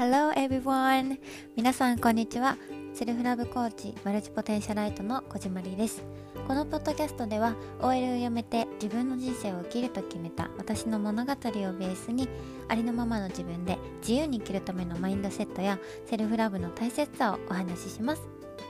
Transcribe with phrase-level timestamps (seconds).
[0.00, 1.18] Hello everyone!
[1.56, 2.56] 皆さんこんにちは。
[2.94, 6.02] self-love コーチ multipotentialite のこじまりです。
[6.48, 12.30] このポッドキャストでは OL を辞めて自分の人生を生きると決めた私の物語をベースに
[12.68, 18.22] ありのままの自分で自由に生きるためのマインドセットや self-love の大切さをお話しします。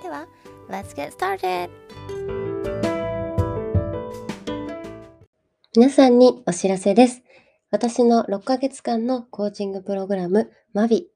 [0.02, 0.26] では、
[0.68, 1.70] Let's get started!
[5.76, 7.22] 皆さんにお知らせです。
[7.70, 11.06] 私の6ヶ月間のコーチングプログラムマビ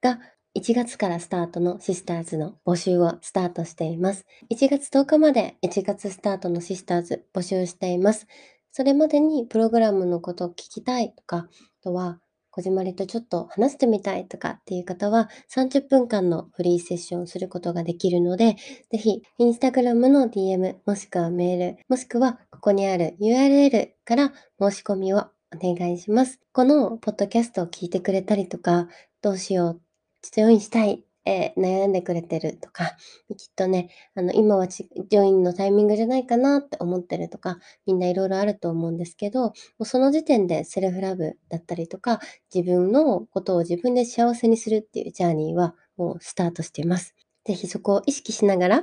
[0.00, 0.18] が
[0.58, 4.26] 1月からスタートのシスターズの募集をスタートしています。
[4.50, 8.26] 1月10日まで1月スタートのシスターズ募集しています。
[8.72, 11.48] それまでにプログラムのことを聞きたいとか、あ
[11.82, 18.56] とは小島りとちょっと話してみたいとかっていう方は30分間のフリーセッションをすることができるので、
[18.90, 26.40] ぜひインスタグラムの DM もしくはメール、もしくはここにある URL から申し込みをお願いします。
[26.52, 28.88] このポッドキャストを聞いてくれたりとか、
[29.22, 29.80] どうしよう、
[30.22, 32.96] ジョインしたい、えー、悩んでくれてるとか、
[33.36, 42.20] きっとね、あの、今はジョインのタイミングじゃないかなって思ってるとか、みんないろいろあると思うんですけど、もうその時点でセルフラブだったりとか、
[42.54, 47.14] 自分のことを自分で幸せにするっていうジャーニーはもうスタートしています。
[47.44, 48.82] ぜひそこを意識しながら、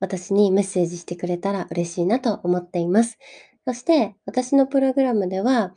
[0.00, 3.18] 私にメッセージしてくれたら嬉しいなと思っています。
[3.66, 5.74] そして、私のプログラムでは、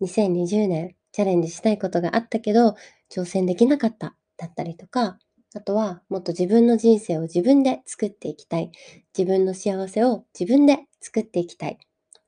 [0.00, 2.76] 2020年チャレンジしたいことがあったけど、
[3.10, 5.18] 挑戦できなかっただったりとか、
[5.54, 8.70] あとはもっと自分の人生を自分で作っていきたい。
[9.16, 11.78] 自分の幸せを自分で作っていきたい。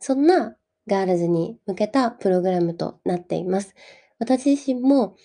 [0.00, 3.74] そんなガールズに向けたプログラムとなっています。
[4.18, 5.16] 私自身も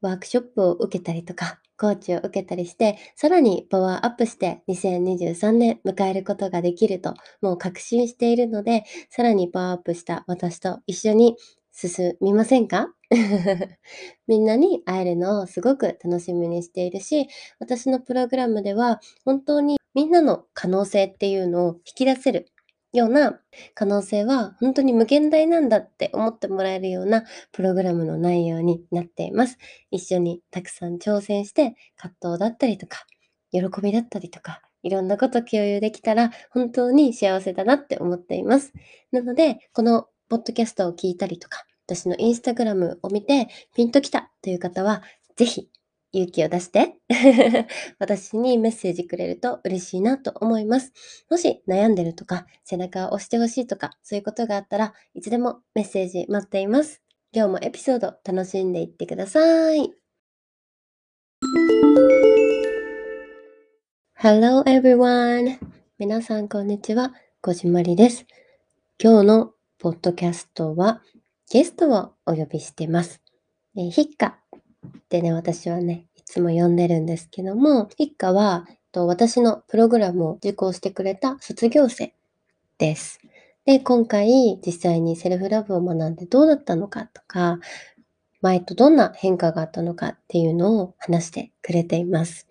[0.00, 11.36] ワークショップを受けたりとか、コーチを受けたりして、さらにパワーアップして2023年迎えることができるともう確信しているので、さらにパワーアップした私と一緒に
[11.72, 12.94] 進みませんか？
[14.26, 22.48] みんなに会えるのをすごく楽しみにしているし、私のプログラムでは本当にみんなの可能性っていうのを引き出せる
[22.92, 23.40] ような
[23.74, 29.58] 可能性は本当に無限大なんだって思ってもらえるようなプログラムの内容になっています。
[29.90, 33.06] 一緒にたくさん挑戦して葛藤だったりとか、
[33.50, 38.72] 喜びだったりとか、いろんなこと共有できたら本当に幸せだなって思っています。
[39.10, 45.02] なので、このポッドキャストを聞いたりとか、私のインスタグラムを見てピンときたという方は、
[45.36, 45.68] ぜひ
[46.12, 46.96] 勇気を出して
[47.98, 50.92] 私にメッセージくれると嬉しいなと思います。
[51.30, 57.02] もし悩んでるとか、背中を押してほしいとか、そういうことがあったらいつでもメッセージ待っています。
[57.32, 59.92] 今日もエピソード楽しんでいってください。
[64.20, 65.58] Hello everyone!
[65.98, 67.14] 皆さんこんにちは。
[67.40, 68.26] 小島りです。
[69.02, 71.02] 今日のポッドキャストは
[71.52, 73.20] ゲストをお呼びしてます。
[73.76, 74.38] えー、ヒッカ
[74.86, 82.14] ってね、私はね、いつも呼んでるんですけども、ヒッカは、と私のプログラムを受講してくれた卒業生
[82.78, 83.20] です。
[83.66, 87.58] で、今回実際にセルフラブを学んでどうだったのかとか、
[88.40, 92.46] 前とどんな変化があったのかっていうのを話してくれています。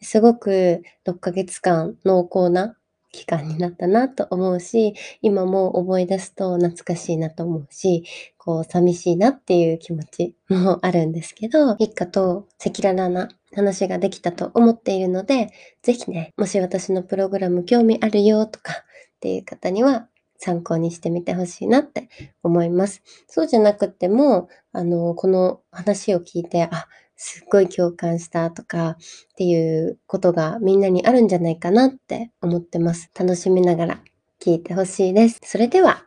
[0.00, 2.76] すごく6ヶ月間濃厚な
[3.14, 8.04] 期間になったなと思うし、今も思い出すと懐かしいなと思うし、
[8.36, 15.50] こう寂しいなっていう気持ちもあるんですけど、一家と赤裸々な話ができたと思っているので、
[15.82, 18.74] ぜひね、もし私のプログラム興味あるよとかっ
[19.20, 20.08] ていう方には
[20.38, 22.08] 参考にしてみてほしいなって
[22.42, 23.02] 思います。
[23.28, 28.96] そうじゃなくても、あの、この話を聞いて、あ、すっごい共感したとかっ
[29.36, 33.10] ていうことがみんなにあるんじゃないかなって思ってます。
[33.14, 34.00] 楽しみながら
[34.40, 35.40] 聞いてほしいです。
[35.44, 36.06] それでは、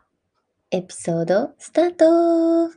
[0.70, 2.70] エピソードスタート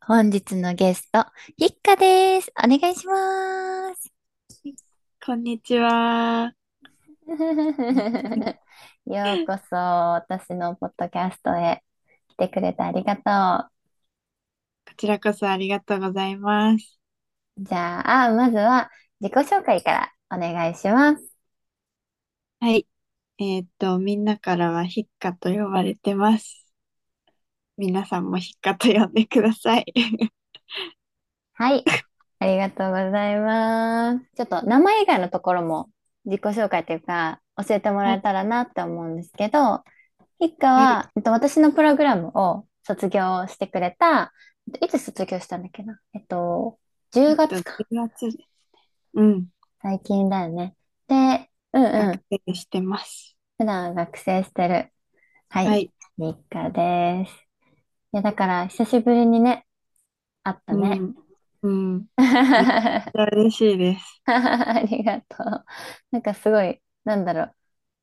[0.00, 2.52] 本日のゲスト、ひっかです。
[2.62, 4.12] お願いします。
[5.24, 6.54] こんにちは。
[9.04, 11.82] ようこそ私のポッドキャストへ
[12.38, 13.70] てくれてありがと
[14.86, 16.98] こちらこそありがとうございます。
[17.58, 18.90] じゃあ、まずは
[19.20, 21.38] 自己紹介からお願いします。
[22.60, 22.86] はい。
[23.38, 26.66] えーっと、みんなからはヒッカと呼ばれてます。
[27.76, 29.86] 皆さんもヒッカと呼んでください。
[31.54, 31.84] はい。
[32.40, 34.24] ありがとうございます。
[34.36, 35.90] ちょっと名前以外のところも
[36.24, 39.82] 自己紹介というか教えてもらえたらなって思うんですけど、
[40.38, 44.32] 一家は、えっと、私のプログラムを卒業してくれた、
[44.80, 45.98] いつ卒業したんだっけな？
[46.14, 46.78] えっと、
[47.10, 47.78] 10月か。
[47.90, 48.44] 10月ですね。
[49.14, 49.48] うん。
[49.82, 50.76] 最近だよね。
[51.08, 52.22] で、うんうん。
[52.22, 53.36] 学生してます。
[53.58, 54.92] 普段学生してる。
[55.50, 55.68] はい。
[55.68, 57.48] はい、日課です。
[58.12, 59.66] や、だから久しぶりにね、
[60.44, 61.04] 会ったうね。
[61.06, 61.14] ん。
[61.62, 62.06] うん。
[62.18, 64.22] あじゃあ嬉しいです。
[64.90, 65.64] りがとう。
[66.10, 67.56] なんかすごい、なんだろう。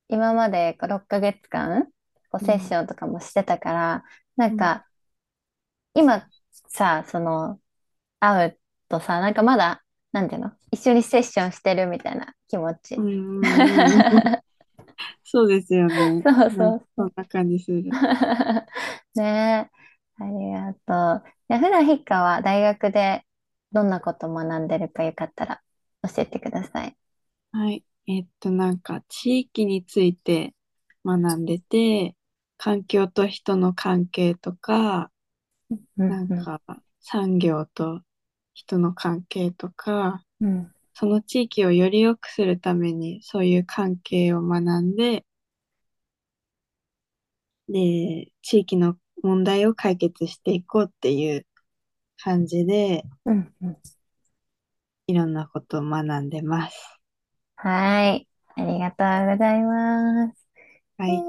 [0.08, 1.88] 今までこう6ヶ月間、
[2.30, 4.04] こうセッションとかもしてたから、
[4.36, 4.86] なんか、
[5.94, 6.28] 今
[6.68, 7.60] さ、その、
[8.20, 8.58] 会う
[8.88, 9.82] とさ、なんかまだ、
[10.12, 10.52] なんていうの？
[10.70, 12.96] 一緒にセッションしてるみたいな気持ち。
[12.96, 13.42] う。
[15.24, 16.22] そうですよね。
[16.24, 17.82] そうそうそんな感じする。
[19.14, 19.70] ね
[20.18, 20.74] え、ありが
[21.20, 21.30] とう。
[21.48, 23.24] じゃあ普段ヒッカは大学で
[23.72, 25.62] どんなこと学んでるかよかったら
[26.02, 26.96] 教えてください。
[27.52, 27.84] はい。
[28.06, 30.54] えっと、なんか、地域について
[31.06, 32.16] 学んでて、
[32.58, 35.10] 環境と人の関係とか、
[35.96, 36.60] なんか、
[37.00, 38.02] 産業と
[38.54, 45.24] 人の関係とか、うん、その地域をより良くするために、そういう関係を学んで、
[47.68, 51.46] で、地域の問題を解決していこうっていう
[52.22, 53.76] 感じで、うん、うん。
[55.08, 57.00] いろんなことを学んでます。
[57.56, 58.28] はい。
[58.56, 60.45] ありがとうございます。
[60.98, 61.26] はい。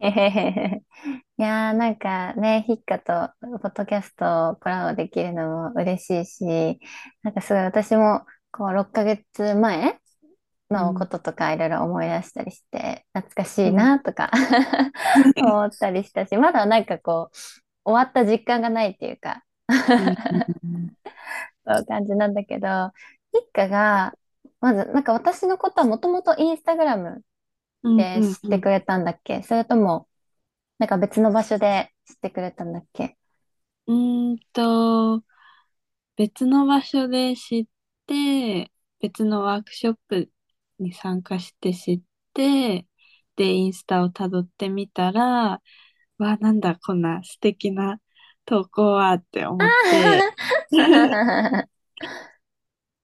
[0.00, 3.32] いやーなんかね、ヒッカと
[3.62, 6.80] ポッドキャストをコラボできるのも嬉しいし、
[7.22, 10.00] なんかすごい私もこう6ヶ月前
[10.70, 14.30] のこととかいろいろ思い出したりして、懐かしいなとか
[15.38, 17.36] 思ったりしたし、まだなんかこう、
[17.84, 19.44] 終わった実感がないっていうか、
[21.66, 22.68] そう感じなんだけど、
[23.32, 24.14] ヒッカが、
[24.60, 27.22] まずなんか私のことはもともとインスタグラム
[27.82, 29.42] で知ってくれたんだっけ？
[29.42, 30.08] それとも、
[30.78, 33.16] なんか別の場所で知ってくれたんだっけ？
[33.86, 35.22] うーんと、
[36.16, 37.66] 別の場所で知っ
[38.06, 38.70] て、
[39.00, 40.30] 別のワークショップ
[40.78, 42.00] に参加して知っ
[42.34, 42.86] て、
[43.36, 45.60] で、インスタをたどってみたら、わ
[46.18, 48.00] あ、なんだ、こんな素敵な
[48.44, 50.22] 投稿はって思って、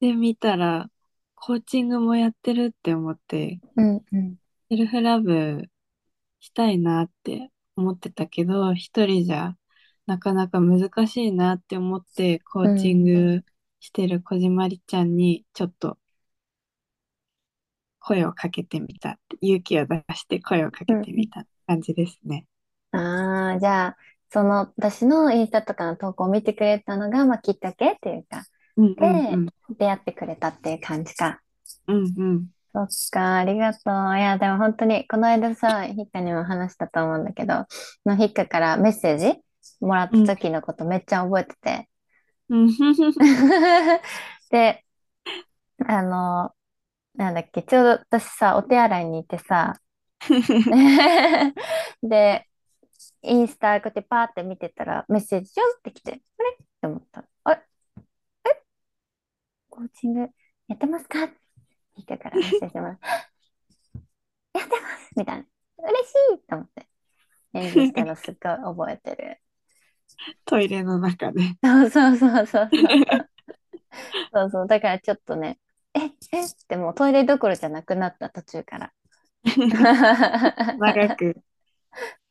[0.00, 0.91] で、見たら、
[1.37, 4.37] コーチングもやってるって思って、うんうん。
[4.69, 5.70] セルフラブ
[6.40, 9.56] したいなって思ってたけど、一人じゃ
[10.06, 13.44] なかなか難しいなって思って、コーチング
[13.81, 15.99] してるこじまりちゃんにちょっと
[17.99, 22.46] 声をかけてみたって、勇気を出して声をかけてみた感じですね。
[22.93, 23.96] ああ、じゃあ、
[24.31, 28.44] その私のインスタとかの投稿を見てくれたのが、まあ、きっかけっていうか、
[28.76, 29.49] うんうんうん。
[29.78, 31.40] 出会ってくれたっていう感じか。
[31.87, 32.50] うんうん。
[32.76, 34.19] そっか、ありがとう。
[34.19, 37.67] いや、でも本当に、この間さ、ヒッカにも話したと思うんだけど、
[38.05, 39.38] のヒッカからメッセージ
[39.81, 41.88] もらった時のことめっちゃ覚えてて。
[42.49, 42.69] うん
[44.50, 44.85] で、
[45.87, 46.53] あの、
[47.15, 49.81] なんだっけ、ちょうど私さ、お手洗いに行ってさ、
[52.03, 52.49] で、
[53.23, 56.19] インスタこうやってパーって見てたらメッセージジョンってきて、あれ？
[56.19, 57.25] って思った。
[57.44, 57.62] あれ？
[58.47, 58.62] え？
[59.71, 60.21] コーチング
[60.69, 61.25] やってますか？
[61.25, 61.35] って
[61.96, 63.06] 聞いたからメッセージもらって
[64.55, 65.44] やってますみたいな。
[65.79, 66.88] 嬉しいと思って。
[67.52, 69.38] 返事したのすっごい覚えてる。
[70.44, 71.56] トイレの中で。
[71.62, 72.70] そうそうそうそうそう。
[74.32, 74.67] そうそう。
[74.67, 75.58] だからちょっとね、
[75.94, 76.06] え、え？
[76.06, 76.11] っ
[76.69, 78.93] てもうトイレどころじゃなくなった途中から。
[80.78, 81.37] 長く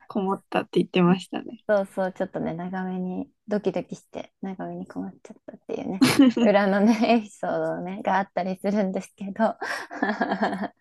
[0.07, 1.63] こもったって言ってましたね。
[1.67, 5.99] そうそう、ちょっとね、長めにドキドキして、長めに困っちゃったっていうね、
[6.37, 9.55] 裏のね、エピソードね、があったりするんですけど、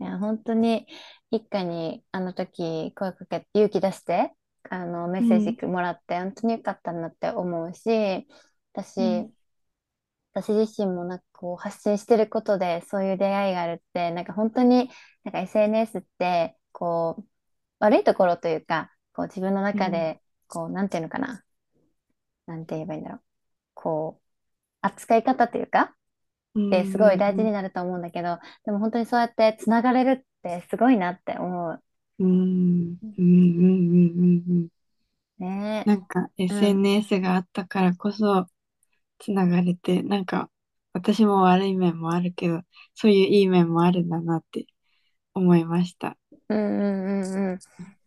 [0.00, 0.86] いや、本当に
[1.30, 4.32] 一家にあの時声かけて、勇気出して、
[4.70, 8.26] あの、メッセージもらって、本当に良かったなって思うし、
[8.72, 9.32] 私、うん。
[10.32, 14.90] 私自身もなんかこう発信してることでそういう出会いがあるって、なんか本当に
[15.24, 17.24] なんか SNS ってこう
[17.80, 21.44] 悪いところというか、こう自分の中でこうなんていうのかな、
[22.46, 23.22] なんて言えばいいんだろう、
[23.74, 24.24] こう
[24.82, 25.94] 扱い方というか、っ
[26.70, 31.82] てすごい大事になると思うんだけど、でも本当にそうやってつながれるってすごいなって思う。
[32.18, 32.98] うん。
[33.02, 33.16] うん。
[33.18, 33.22] うん。
[33.22, 34.08] うん。
[34.20, 34.44] うん。
[34.48, 34.68] うん。
[35.38, 35.84] ね。
[35.84, 38.46] なんか SNS があったからこそ
[39.20, 40.50] つながれて、なんか
[40.94, 42.62] 私も悪い面もあるけど、
[42.94, 44.66] そういういい面もあるんだなって
[45.34, 46.18] 思いました。
[46.54, 47.60] うんうんうんうん。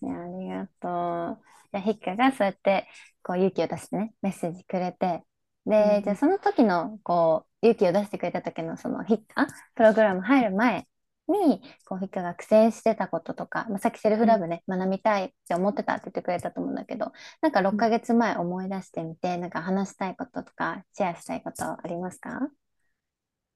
[0.07, 1.45] いや、ありがとう。
[1.71, 2.87] じゃあ、ヒッカがそうやって、
[3.23, 5.23] こう、勇気を出してね、メッセージくれて、
[5.65, 10.87] で、うんじゃあ、その時の、こう、勇気を出してくれた時の、その、ヒッカ、プログラム入る前
[11.29, 22.49] に、こう、ヒッカが苦戦してたこととか、まあ、さっきセルフラブね、学びたいって思ってたって言ってくれたと思うんだけど、なんか6ヶ月前思い出してみて、なんか話したいこととか、シェアしたいことありますか？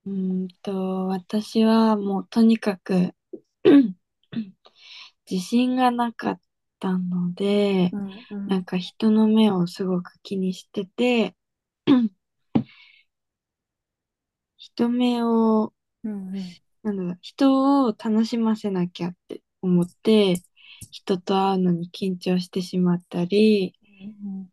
[0.06, 3.14] うーんと、私はもうとにかく
[5.30, 6.42] 自信がなかっ
[6.80, 8.48] たので、うんうん。
[8.48, 11.36] なんか人の目をすごく気にしてて、
[14.58, 16.58] 人目を、うんうん。
[16.84, 20.42] なんだろう、人を楽しませなきゃって思って、
[20.92, 23.74] 人と会うのに緊張してしまったり、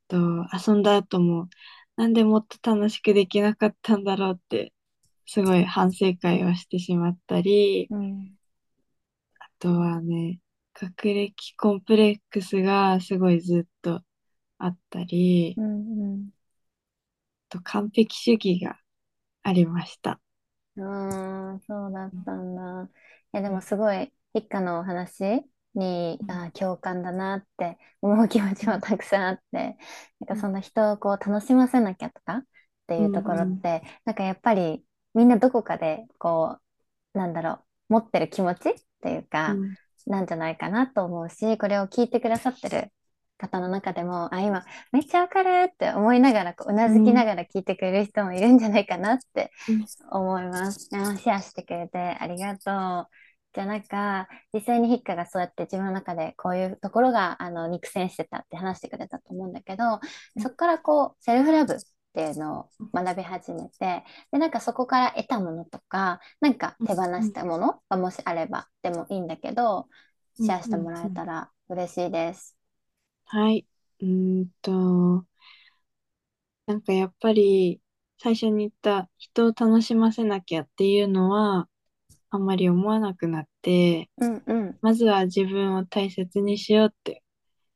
[0.08, 1.48] と遊んだ後も、
[1.96, 4.72] なんでもっと楽しくできなかったんだろうって、
[5.26, 8.36] すごい反省会をしてしまったり、うん。
[9.38, 10.40] あとはね、
[10.74, 14.02] 学歴コンプレックスがすごいずっと
[14.58, 15.64] あったり、うん
[16.14, 16.30] うん
[17.48, 18.78] と完璧主義が
[19.44, 20.20] ありました。
[20.78, 22.84] ああ、そうだったんだ。
[22.84, 29.76] いや、でもすごい、一家のお話に、うんあー共感だなって思う気持ちもたくさんあって、
[30.20, 32.44] なんかそんな人をこう楽しませなきゃとかっ
[32.88, 36.58] ていうところって、なんかやっぱりみんなどこかでこ
[37.14, 42.92] う、なんだろう、持ってる気持ちっていうか、うんなんじゃないかなと思うし、これを聞いてくださってる
[43.38, 49.50] 方の中でも、あ、今めっちゃわかるって思いながら、こう、うなずきながら聞いてくれる人もいるんじゃないかなって
[50.10, 50.88] 思います。
[50.92, 53.08] あーシェアしてくれてありがとう。
[53.52, 60.00] じゃあなんか、実際にヒッカがそうやって自分の中でこういうところがあの肉戦してたって話してくれたと思うんだけど、
[60.38, 61.76] そこからこう、セルフラブ
[62.20, 69.88] っていうのを学び始めて、で、なんかそこから得たものとか、なんか手放したものがもしあればでもいいんだけど、
[70.34, 72.56] シェアしてもらえたら嬉しいです。
[73.26, 73.66] はい。
[74.00, 75.26] うーんと、
[76.66, 77.80] なんかやっぱり
[78.18, 81.68] 最初に言った人を楽しませなきゃっていうのは
[82.30, 84.80] あんまり思わなくなって、うんうん。
[84.82, 87.22] まずは自分を大切にしようって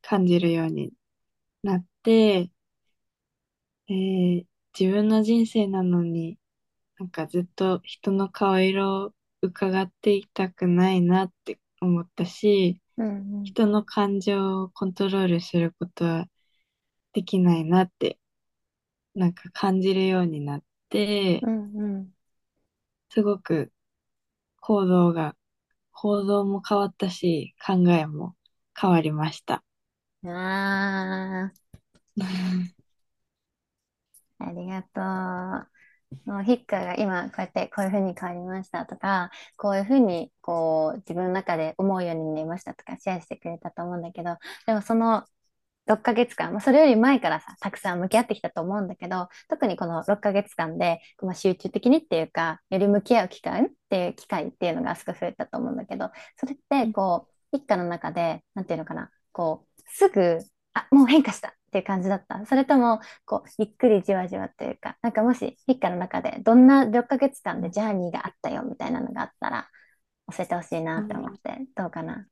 [0.01, 0.93] 感じるように
[1.63, 2.51] なって、
[3.89, 4.45] えー
[4.79, 6.37] 自分の人生なのに
[6.99, 13.55] なんかずっと人の顔色を伺っていたくないなって思ったし、うんうん。
[13.55, 16.27] 人の感情をコントロールすることは
[17.13, 18.19] できないなって、
[19.15, 22.13] なんか感じるようになってう、んうん。
[23.09, 23.71] すごく
[24.61, 25.35] 行動が、
[25.93, 28.35] 行動も変わったし、考えも
[28.79, 29.63] 変わりました。
[30.23, 31.59] あー、
[34.39, 35.01] ありがと
[35.67, 35.79] う。
[36.25, 45.25] もうヒッカーが今こうやってこういうふうに変わりましたとか、こういうふうにこう自分の中で思うようになりましたとかシェアしてくれたと思うんだけど、でもその
[45.89, 60.39] 6ヶ月間、まあ、それより前からさ、たくさん向き合ってきたと思うんだけど、特にこの6ヶ月間で、まあ、集中的にっていうか、より向き合う機会っていう機会っていうのがすごい増えたと思うんだけど、それってこう、一家の中で、なんていうのかな、こう、すぐ、
[60.91, 62.45] あ、もう変化したっていう感じだった。
[62.45, 69.69] それとも、こう、ゆっくりじわじわっていうか、なんかもし、一家の中で、どんな6ヶ月間でジャーニーがあったよみたいなのがあったら、
[70.35, 72.27] 教えてほしいなって思って、どうかな？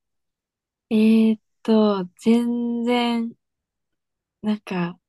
[0.89, 3.33] えーっと、全然、
[4.41, 4.99] なんか、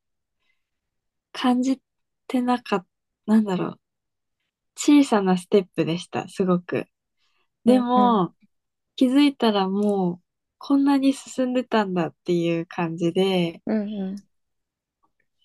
[1.32, 1.80] 感じ
[2.26, 2.86] てなかっ
[3.26, 3.80] た、なんだろう。
[4.76, 6.86] 小さなステップでした、すごく。
[7.64, 8.34] でも、
[8.96, 10.22] 気づいたらもう、
[10.58, 14.16] こんなに進んでたんだっていう感じで、うんうん。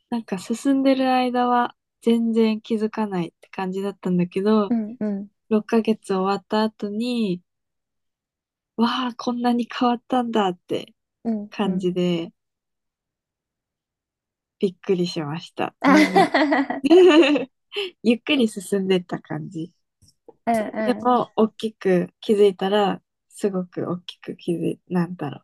[0.10, 5.28] なんか進んでる間は全然気づかないって感じだったんだけどう、んうん。
[5.50, 7.42] 6ヶ月終わった後に、
[8.78, 10.94] わあ、こんなに変わったんだって
[11.24, 11.50] うん。
[11.50, 12.32] 感じで、
[14.60, 15.76] びっくりしました。
[15.84, 15.98] うん。
[18.04, 19.72] ゆっくり進んでった感じ。
[20.46, 23.02] うんうんでも、大きく気づいたら、
[23.34, 25.42] すごく大きく気づい、なんだろ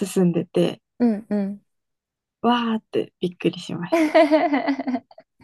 [0.00, 1.60] う、進んでて、うんうん。
[2.42, 4.16] わーってびっくりしました。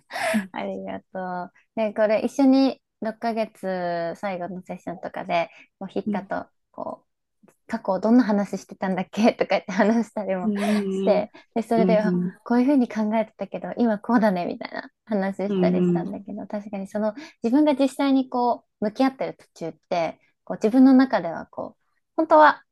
[0.52, 1.52] ありがとう。
[1.76, 10.50] で、これ一緒に6ヶ月最後のセッションとかで、こうヒッカとこう、過去どんな話してたんだっけとか言って話したりも
[10.90, 21.82] して、で、それで、うんうんあこういうふうに考えてたけど、今こうだねみたいな話したりしたんだけど、確かにその自分が実際にこう、向き合ってる途中って、こう自分の中ではこう、
[22.16, 22.62] 本当は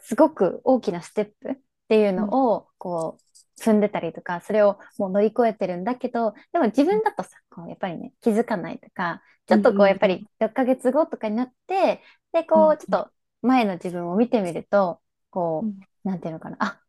[0.00, 1.56] すごく大きなステップっ
[1.88, 13.10] ていうのをこう踏んでたりとか、それをもう乗り越えてるんだけど、でも自分だとさ、こうやっぱりね、気づかないとか、ちょっとこうやっぱり6ヶ月後とかになって、で、こうちょっと
[13.42, 15.00] 前の自分を見てみると、
[15.30, 15.86] こうん。
[16.04, 16.80] う、なんていうのかな、あ、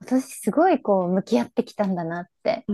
[0.00, 2.66] 私すごいこう向き合ってきたんだなって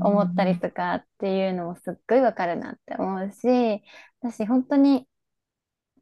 [0.00, 3.82] 思ったりとかっていうのもすっごいわかるなって思うし、
[4.20, 5.08] 私本当に、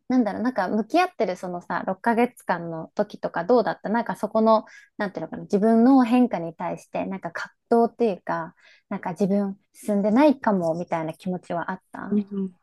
[0.09, 3.89] なんだろう、なんか向き合ってるそのさ、6ヶ月間の時とかどうだった？
[3.89, 4.65] なんかそこの、
[4.99, 7.55] なんていうのかな、自分の変化に対して、なんか葛
[7.89, 8.55] 藤っていうか、
[8.91, 12.09] なんか自分進んでないかもみたいな気持ちはあった？
[12.11, 12.55] うん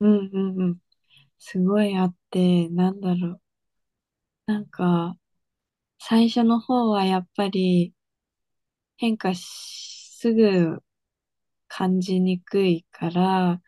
[0.00, 0.78] うんうんうん。
[1.38, 3.40] すごいあって、なんだろう。
[4.46, 5.16] なんか、
[5.98, 7.94] 最初の方はやっぱり
[8.96, 10.82] 変化すぐ
[11.68, 13.62] 感じにくいから、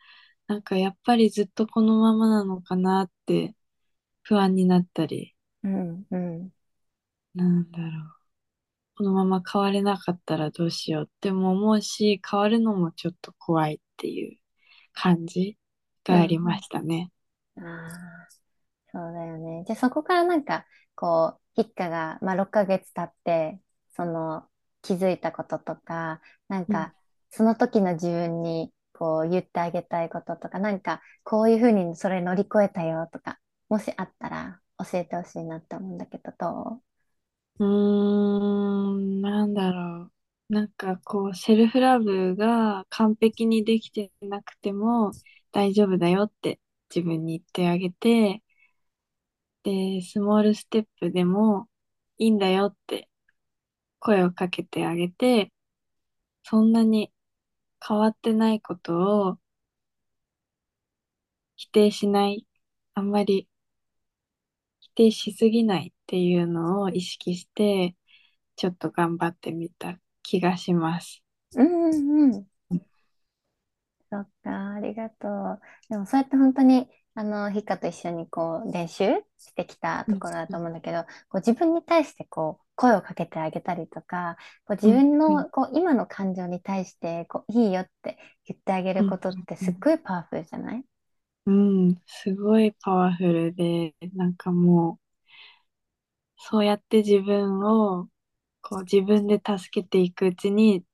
[0.48, 3.54] なんかやっぱりずっとこのままなのかなって
[4.22, 6.52] 不安になったり、うんうん
[7.34, 8.12] なんだろう。
[8.96, 14.38] このまま変われなかったらどうしようっても思うし、変わるのもちょっと怖いっていう
[14.94, 15.58] 感じ
[16.04, 17.12] がありましたね。
[17.56, 18.28] ああ、
[18.92, 19.64] そうだよね。
[19.66, 23.60] じゃあそこからなんか、こう、ヒッカが、まあ、6ヶ月経って、
[23.96, 24.48] その、
[24.82, 26.94] 気づいたこととか、なんうんか、
[27.30, 36.82] その時の自分に、こう、言ってあげたいこととか、なんか、こういうふうにそれ乗り越えたよとか、もしあったら教えてほしいなって思うんだけど、ど
[37.58, 37.64] う？
[37.64, 40.10] うーん、なんだろ
[40.50, 40.52] う。
[40.52, 45.12] なんかこう、セルフラブが完璧にできてなくても
[45.52, 46.60] 大丈夫だよって
[46.94, 48.42] 自分に言ってあげて、
[49.62, 51.68] で、スモールステップでも
[52.18, 53.08] いいんだよって
[54.00, 55.52] 声をかけてあげて、
[56.44, 57.12] そんなに
[57.86, 59.38] 変わってないことを
[61.56, 62.46] 否定しない、
[62.94, 63.48] あんまり
[64.80, 67.94] 否定しすぎないっていうのを意識して、
[68.56, 71.22] ちょっと頑張ってみた気がします。
[71.54, 72.46] うんうん。
[74.10, 75.60] そっか、ありがとう。
[75.88, 79.06] でもそうやって本当に、あの、ヒカと一緒にこう、練習
[79.38, 85.44] してきたところだと思うんだけど、こう自分に対してこう、声をかけてあげたりとか、こう自分うん。
[85.44, 90.84] のこう今の感情に対してこう、いいよって言ってあげることってすっごいパワフルじゃない？
[91.46, 95.00] うん、すごいパワフルで、なんかもう、
[96.36, 98.08] そうやって自分を、
[98.62, 100.84] こう自分で助けていくうちに、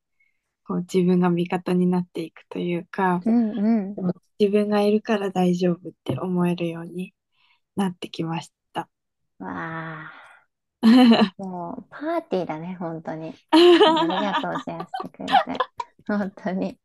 [0.66, 3.96] こう自分が味方になっていくというか、うんうん。
[4.38, 7.14] 自分がいるから大丈夫って思えるように
[7.76, 8.88] なってきました。
[9.38, 10.12] わあ、
[11.38, 13.34] もうパーティーだね、本当に。
[13.50, 15.34] ありがとう、シェアしてくれて。
[16.06, 16.78] 本当に。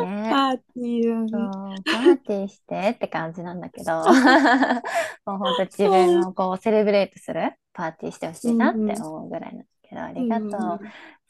[0.00, 0.30] ね。
[0.30, 1.38] パーティーだ
[1.84, 10.80] パーティーしてって感じなんだけど、もう本当自分をこうセレブレイトするパーティーしてほしいなって思うぐらいなんだけど、ありがとう。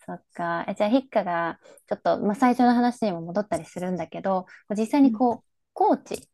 [0.07, 0.65] そっか。
[0.69, 6.29] え、じゃあ、ヒッカが、ちょっと、まあ、最初の話にも戻ったりするんだけど、実際にこう、コーチ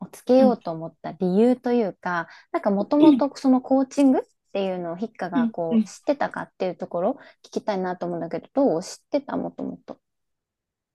[0.00, 9.36] をつけようと思った理由というか、なんかもともとそのコーチングっていうのをヒッカがこうんう、知ってたかっていうところ聞きたいなと思うんだけど、どう知ってた？
[9.36, 9.98] もともと。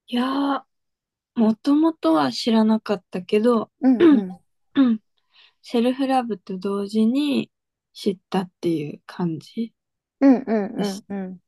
[0.07, 0.61] いやー、
[1.35, 4.39] もともとは知らなかったけど、うんうん。
[4.75, 4.99] うん
[5.61, 7.51] セルフラブと同時に
[7.93, 9.73] 知ったっていう感じ。
[10.19, 11.39] うんうんうんうん。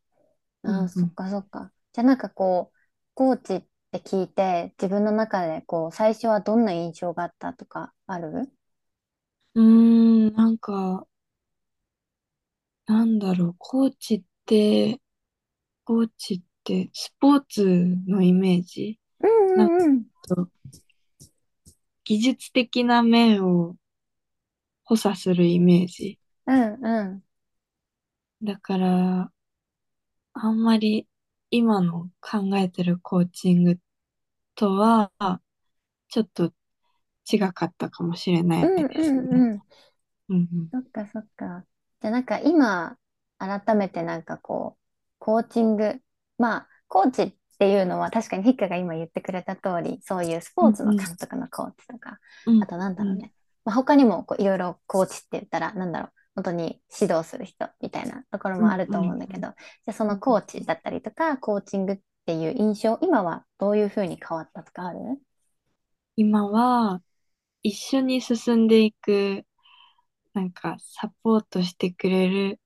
[0.63, 1.71] うんああ、うんそっかそっか。
[1.93, 2.78] じゃあなんかこう、
[3.13, 8.49] コーチって聞いて、自分の中でこう、最初はどんな印象があったとかある？
[9.56, 11.06] うーん、なんか、
[12.86, 14.99] なんだろう、コーチって、
[15.86, 18.99] コーチってスポーツのイメージ？
[19.19, 20.04] うんうんうん。
[20.28, 20.49] と
[22.06, 23.76] 技術的な面を
[24.86, 26.19] 補佐するイメージ。
[26.45, 27.23] うんうん。
[28.41, 29.32] だから、
[30.33, 31.07] あんまり
[31.49, 33.79] 今の考えてるコーチング
[34.55, 35.11] とは、
[36.09, 36.51] ちょっと
[37.31, 39.19] 違かったかもしれないうんですね。
[39.19, 39.51] うんうん。
[39.51, 39.61] うん
[40.29, 41.65] うんそっかそっか。
[42.01, 42.97] じゃあなんか今、
[43.37, 44.81] 改めてなんかこう、
[45.19, 45.99] コーチング。
[46.37, 52.17] まあ、コーチっていうのは確かにヒッカが今言ってくれた通り、そういうスポーツの監督のコーチとか、
[52.47, 53.31] うんあとなんだろうね。
[53.65, 56.11] まあ、他にもこういろいろコーチって言ったら、なんだろう。
[56.35, 59.53] 本当に指導する人みたいなところもあると思うんだけど、じゃ
[59.87, 64.99] あそのコーチだったりとか、コーチングっていう印象、今はどういうふうに変わったとかある？
[66.15, 67.01] 今は、
[67.61, 69.45] 一緒に進んでいく、
[70.33, 72.59] なんかサポートしてくれる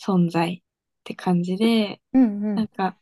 [0.00, 0.62] 存在っ
[1.04, 2.54] て感じで、うんうん。
[2.56, 2.96] なんか、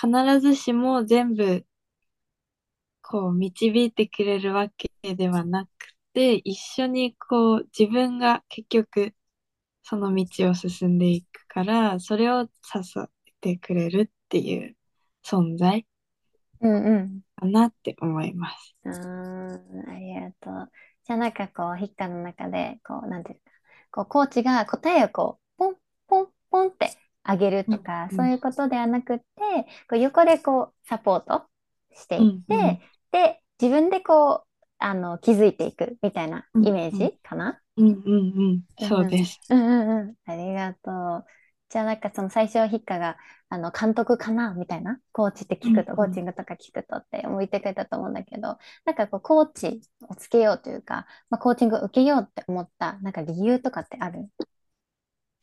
[0.00, 1.64] 必ずしも全部、
[3.02, 9.14] こう、導いてくれるわけではなくて、一緒にこう、自分が結局、
[9.84, 12.50] その道を進んでいくから、それを支
[13.00, 14.76] えてくれるっていう
[15.24, 15.86] 存在
[16.60, 17.20] うんうん。
[17.36, 18.74] かなって思います。
[18.84, 20.70] あーありがとう。
[21.04, 23.50] じゃあなんかこう、ヒッカの中で、こう、なんていうか、
[23.90, 26.90] こう、コーチが答えをこう、ポン、ポン、ポンって
[27.22, 29.24] あげるとか、うんそういうことではなくって、
[29.88, 31.46] こう横でこう、サポート
[31.94, 32.80] していって、うんうん
[33.12, 34.43] で、自分でこう、
[34.86, 37.02] あの、気づいていくみたいなイメーうん。
[37.06, 37.58] うジかな？
[37.78, 37.96] うんうんう
[38.56, 39.40] ん、そうです。
[39.48, 40.14] うんうんうん。
[40.30, 41.24] ありがとう。
[41.70, 43.16] じゃあなんかその最初はヒッカが、
[43.48, 46.08] あの、監督かなみたいな、コーチって聞くと、うんうん。
[46.08, 54.28] コーチングとか聞くとって思ってくれたと思うんだけど、なんかこう、コーチをつけようというか、まあ、コーチングを受けようって思った、なんか理由とかってある？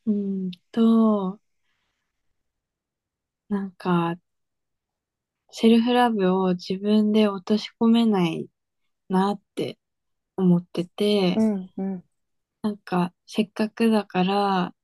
[0.06, 1.40] うんと、
[3.48, 4.14] なんか、
[5.50, 8.46] セルフラブを自分で落とし込めない
[9.12, 9.78] なって
[10.36, 12.04] 思ってて、んうん
[12.62, 14.74] なんか、せっかくだから、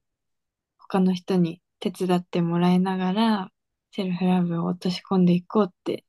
[0.78, 3.52] 他の人に手伝ってもらいながら、
[3.92, 6.04] セルフラブを落とし込んでいこうって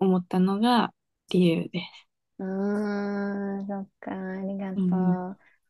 [0.00, 0.94] 思ったのが
[1.30, 2.08] 理由です。
[2.38, 4.76] うーん、そっか、ありがとう。
[4.76, 5.18] うん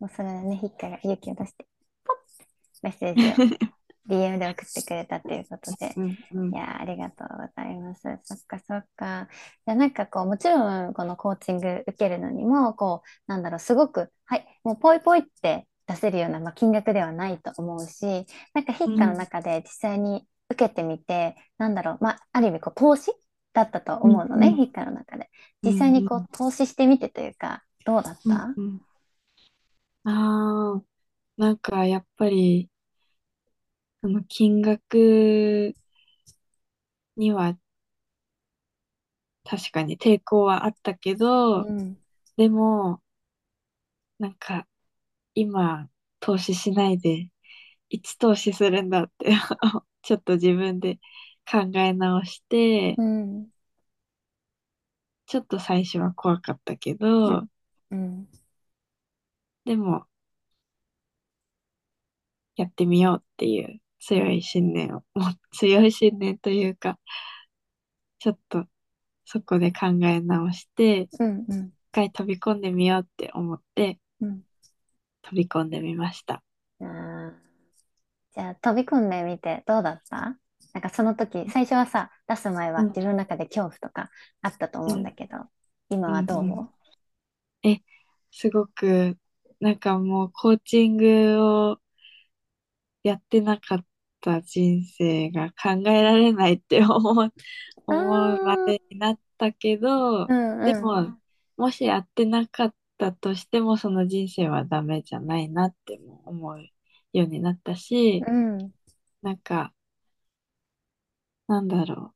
[0.00, 1.66] もうそれでね、ヒッカが勇気を出して、
[2.04, 2.16] ポッ
[2.82, 3.36] メッセージを
[4.08, 6.54] DM で送ってくれたということで、うんうん。
[6.54, 8.02] いやーありがとうございます。
[8.24, 9.28] そっかそっか。
[9.66, 23.12] いや、なんかこう、もちろん、このコーチング受けるのにも、こう、なんだろう、すごく、はい、もうポイポイって出せるような、まあ、金額ではないと思うし、なんかヒッカの中で実際に受けてみて、なんだろう、まあ、ある意味、こう、投資
[23.52, 25.30] だったと思うのね、うんカの中で。
[25.62, 28.54] 実際にこうんう、投資してみてというか、どうだった？
[28.56, 28.80] うんうん。
[30.04, 30.82] ああ、
[31.36, 32.70] なんかやっぱり、
[34.02, 35.74] あの、金額
[37.16, 37.58] には
[39.44, 41.96] 確かに抵抗はあったけど、うん。
[42.36, 43.02] でも、
[44.18, 44.66] なんか、
[45.34, 45.88] 今、
[46.20, 47.30] 投資しないで、
[47.90, 49.26] いつ投資するんだって
[50.02, 50.96] ちょっと自分で
[51.50, 53.50] 考え直して、うん。
[55.26, 57.46] ちょっと最初は怖かったけど、
[57.90, 58.28] うん。
[59.64, 60.06] でも、
[62.56, 66.98] やってみようっていう強い信念を、もう強い信念というか、
[68.18, 68.66] ちょっと
[69.24, 71.44] そこで考え直して、一うん。
[71.48, 71.72] うん。
[71.92, 74.42] 回飛び込んでみようって思って、うん。
[75.22, 76.42] 飛び込んでみました。
[76.80, 80.38] じゃあ飛び込んでみてどうだった？
[80.72, 84.10] なんかその時、最初はさ、出す前はうん自分の中で恐怖とか
[84.42, 85.36] あったと思うんだけど、
[85.90, 86.42] 今はどう、う？
[86.42, 86.68] んうん
[88.30, 89.16] すごく、
[89.58, 91.78] なんかもうコーチングを
[93.02, 93.86] やってなかっ
[94.20, 97.32] た人生が考えられないって思う、
[97.86, 101.18] 思うまでになったけど、うんうん、でも、
[101.56, 106.62] もしやってなかったとしても、その人生はダメじゃないなっても思う
[107.12, 108.72] ようになったし、うん、
[109.22, 109.72] なんか、
[111.46, 112.14] なんだろ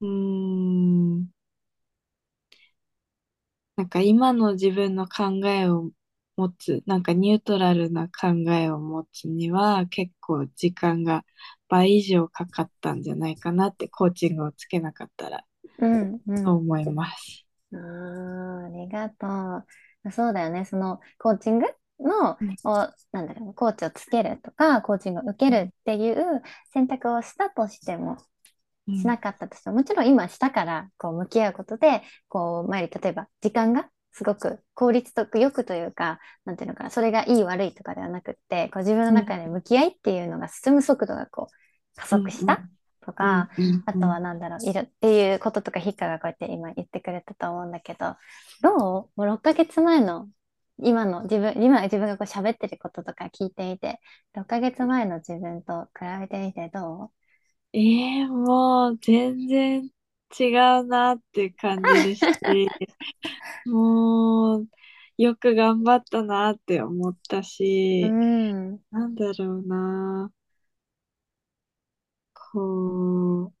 [0.00, 0.06] う。
[0.06, 1.32] うーん。
[3.76, 5.90] なんか今の自分の考えを
[6.42, 11.24] 持つ、なんかニュートラルな考えを持つには結構時間が
[11.68, 15.44] 倍以上かかったんじゃないかなってコーチングをつけなかったら
[15.78, 16.44] うん、うん。
[16.44, 17.46] と思います。
[17.72, 19.26] あーありがと
[20.04, 20.12] う。
[20.12, 20.64] そうだよね。
[20.64, 21.66] そのコーチング
[22.00, 28.18] の、うんをなんだろう、コーチをつけるとか、コーチングを受けるっていう選択をしたとしても、
[28.88, 42.60] うんしなかったとしても、もちろん今したから、こう、向き合うことで、こう、前より例えば、時間がすごく効率とよくというか、なんていうのかな、それがいい悪いとかではなくって、こう、自分の中で向き合いっていうのが進む速度がこう、加速した
[43.04, 43.50] とか、
[43.86, 48.16] あとはなんだろう、いるっていうこととか、ヒッカがこうやって今言ってくれたと思うんだけど、
[48.62, 48.76] どう？
[48.78, 50.28] もう6ヶ月前の
[50.82, 54.00] 今の自分、今自分がこう喋ってることとか聞いてみて、
[54.34, 57.10] 6ヶ月前の自分と比べてみてどう？
[57.74, 59.88] ええもう全然
[60.38, 60.48] 違
[60.80, 62.24] うなって感じるし、
[63.66, 64.68] もう
[65.18, 68.80] よく頑張ったなって思ったうし、うん。
[68.90, 70.32] なんだろうな。
[72.34, 73.52] こう、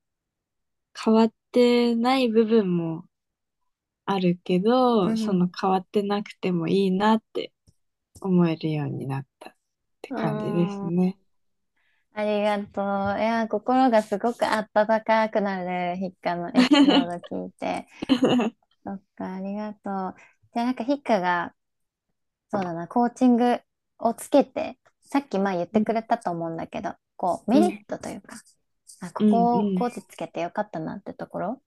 [1.04, 3.04] 変わってない部分も
[4.04, 7.52] あるけど、うんその変わってなくてもいいなって
[8.20, 9.54] 思えるようになったっ
[10.00, 11.18] て感じですね。
[12.14, 13.18] ありがとう。
[13.18, 14.68] いや、心がすごく温
[15.02, 17.86] かくなる、ヒッカのエピソード聞いて。
[18.84, 20.14] そっか、ありがとう。
[20.52, 21.54] じゃあなんかヒッカが、
[22.50, 23.60] そうだな、コーチング
[23.98, 28.36] をつけて、さっき前言ってくれたと思うんだけど、こう、メリットというか、
[29.00, 31.62] あ、ここうんをうんコーチつけてよかったなってところ、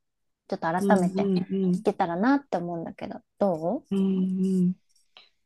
[0.47, 3.95] ちょっと改めてうんうん聞けたらなって思うんだけど、どう？
[3.95, 4.75] うん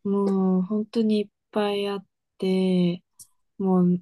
[0.03, 2.05] うん、もう本当にいっぱいあっ
[2.37, 3.01] て、
[3.57, 4.01] もう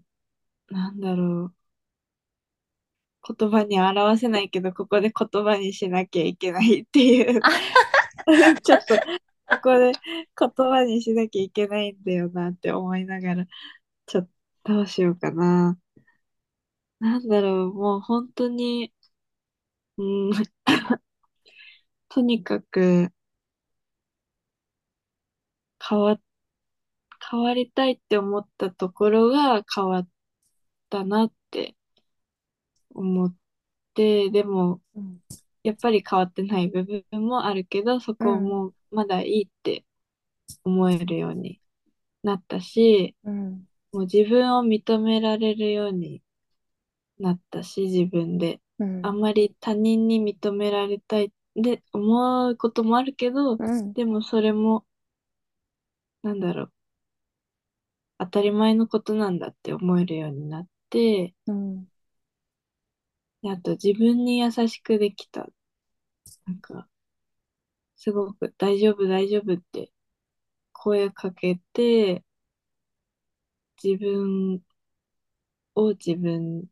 [0.69, 3.34] なんだろう。
[3.36, 7.41] 言葉に表せないけど、ここで言葉にしなきゃいけないっていう。
[8.63, 9.91] ちょっと、ここで
[10.38, 13.45] 言葉にしなきゃいけないんだよなって思いながら、
[14.08, 14.30] ちょっ
[14.63, 15.80] とどうしようかな。
[16.99, 18.93] なんだろう、もう本当に、
[19.97, 20.32] うん、
[22.10, 23.12] とにかく
[25.80, 26.19] 変わ、
[27.30, 30.08] 変わりたいって思ったところが変わっ
[30.89, 31.76] たなって
[32.93, 33.36] 思っ
[33.93, 35.21] て、でも、うん
[35.67, 39.84] やっぱり変わってない部分もあるけど、そこをもうまだいいって
[40.63, 41.60] 思えるように
[42.23, 43.67] なったし、うん。
[43.91, 46.21] もう自分を認められるように
[47.19, 48.62] なったし、自分で。
[48.80, 49.06] うん。
[49.06, 53.91] あんまり他人に認められたいで思うこともあるけど、うん。
[53.91, 54.86] でもそれも、
[56.23, 56.71] なんだろう、
[58.19, 60.69] 当たり前のことなんだって思えるようになって、
[61.47, 61.88] うん。
[63.41, 65.50] であと自分に優しくできた。
[66.45, 66.89] なんか、
[67.97, 69.91] すごく大丈夫大丈夫って
[70.73, 72.23] 声かけて、
[73.82, 74.62] 自分
[75.76, 76.65] を自分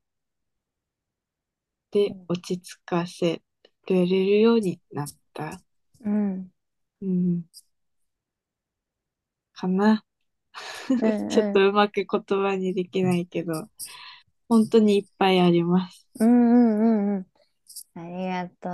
[1.91, 3.41] で落ち着かせ
[3.87, 5.61] られるようになった。
[6.01, 6.51] うん。
[7.01, 7.43] うん。
[9.53, 10.05] かな。
[11.01, 13.69] うんちょっとうまく言葉にできないけど、
[14.49, 16.07] 本当にいっぱいあります。
[16.19, 17.27] うんうんうんうん。
[17.95, 18.69] ありがと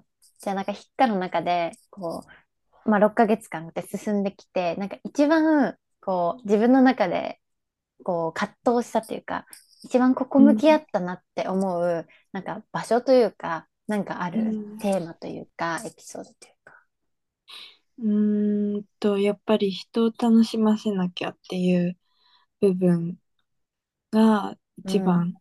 [0.00, 0.06] う。
[0.40, 2.24] じゃあなんかヒッカの中で、こ
[2.86, 7.40] う、まあ6ヶ月間って進んできて、なんか一番、こう、自分の中で、
[8.04, 9.46] こう、葛藤したというか、
[9.84, 16.53] 一番ここ向き合ったなって思う、なんか場所というか、なんかあるうんテーマというか、エピソードというか。
[17.98, 21.96] うーんと、やっぱり人を楽しませなきゃっていう
[22.60, 23.18] 部分
[24.10, 25.34] が一番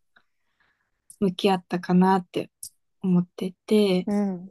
[1.20, 2.52] 向き合ったかなって
[3.02, 4.50] 思ってて、うん。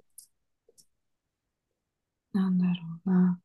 [2.32, 2.72] なんだろ
[3.06, 3.40] うな。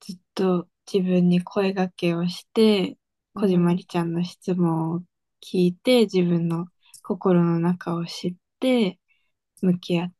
[0.00, 2.96] ずっと自分に声掛けをして、
[3.34, 5.00] こじまりちゃんの質問を
[5.42, 6.66] 聞いて、自分の
[7.02, 8.98] 心の中を知って、
[9.62, 10.14] 向き合って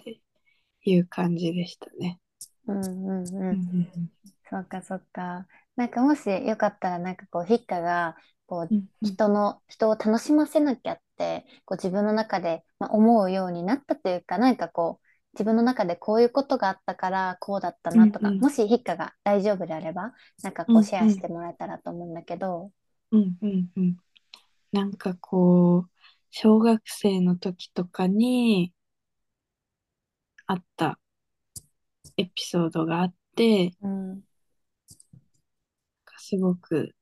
[0.00, 0.20] って
[0.84, 2.18] いう感じでしたね。
[2.66, 3.48] うんうんうん。
[3.48, 4.10] うん
[4.50, 5.46] そうかそうか。
[5.76, 22.72] なんかもしよかったら、なんかこう、ヒッカが、こう、うん人の、人を楽しませなきゃって、こう自分の中で、まあ、思うようになったというか、なんかこう、自分の中でこういうことがあったから、こうだったなとか、うんうんもしヒッカが大丈夫であれば、なんかこうシェアしてもらえたらと思うんだけど、
[23.12, 23.96] うんうんうん。
[24.72, 25.90] なんかこう、
[26.30, 28.72] 小学生の時とかに
[30.50, 30.98] あった
[32.16, 34.22] エピソードがあって、うん、
[36.18, 36.92] すごく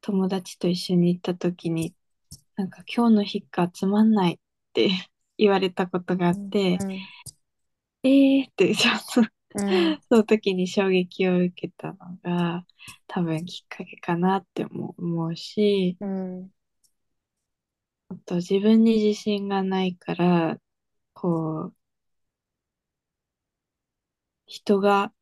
[0.00, 1.94] 友達と一緒に行った時に、
[2.56, 4.38] なんか今日の日かつまんないっ
[4.72, 4.88] て
[5.36, 6.78] 言われたことがあって、
[8.02, 12.66] えーってちょっとうん、その時に衝撃を受けたのが
[13.06, 16.50] 多分きっかけかなっても思うし、うん、
[18.08, 20.58] あと自分に自信がないから、
[21.12, 21.74] こう、
[24.46, 25.12] 人が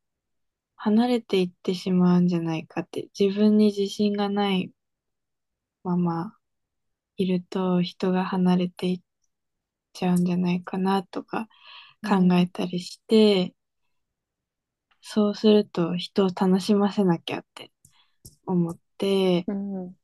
[0.76, 4.72] 離れていってしまうんじゃないかって、自分に自信がない
[5.84, 6.36] まま
[7.16, 9.00] いると人が離れていっ
[9.92, 11.48] ちゃうんじゃないかなとか
[12.06, 13.54] 考えたりして、
[15.00, 17.70] そうすると人を楽しませなきゃって
[18.46, 19.96] 思って、うん、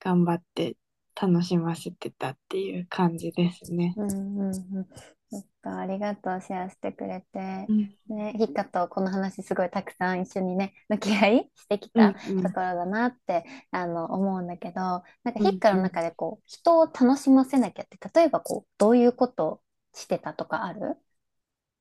[0.00, 0.76] 頑張って
[1.20, 3.94] 楽しませてたっていう感じですね。
[3.96, 4.86] うん、うん、うん。
[5.30, 7.38] そっか、ありがとう、シェアしてくれて。
[7.68, 7.94] うん。
[8.08, 12.42] ね、ヒッカとこの話すごいたくさん一緒にね、向き合いしてきうんたうん。
[12.42, 15.02] ところだなって、あの思うんだけど、なん
[15.34, 19.62] かうんヒッカの中でこう、人を楽しませなきゃって、例えばこう、どういうことを
[19.94, 20.96] してたとかある？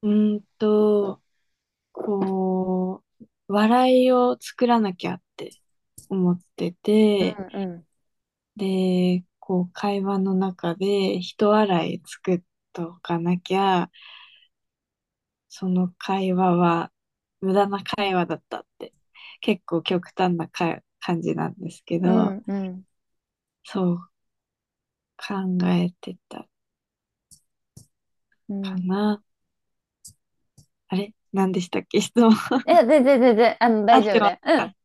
[0.02, 1.22] うーんと、
[1.94, 5.52] こう、笑いを作らなきゃって
[6.10, 7.88] 思ってて、うんうん。
[8.56, 12.42] で、こう、会話の中で人笑い作っ
[12.78, 13.90] とかなきゃ、
[15.50, 16.92] その会話は
[17.42, 18.94] 無駄な会話だったって、
[19.42, 22.84] 結構極端なか感じなんですけど、うんうん
[23.64, 23.98] そう
[25.18, 25.34] 考
[25.66, 26.48] えてた
[28.48, 29.24] うんかな。
[30.90, 31.14] あれ？
[31.34, 32.00] 何でしたっけ？
[32.00, 32.32] 質問。
[32.32, 32.36] い
[32.70, 34.40] や、全然全然、あの、大丈夫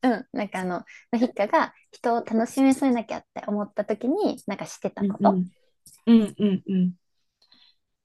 [0.05, 0.27] うん、うん。
[0.33, 0.83] なんかあの、
[1.17, 5.31] ヒッカが人を楽しめそうになきゃって思った時に、なんかしてたこと。
[5.31, 5.51] うん
[6.07, 6.93] うんうんうん。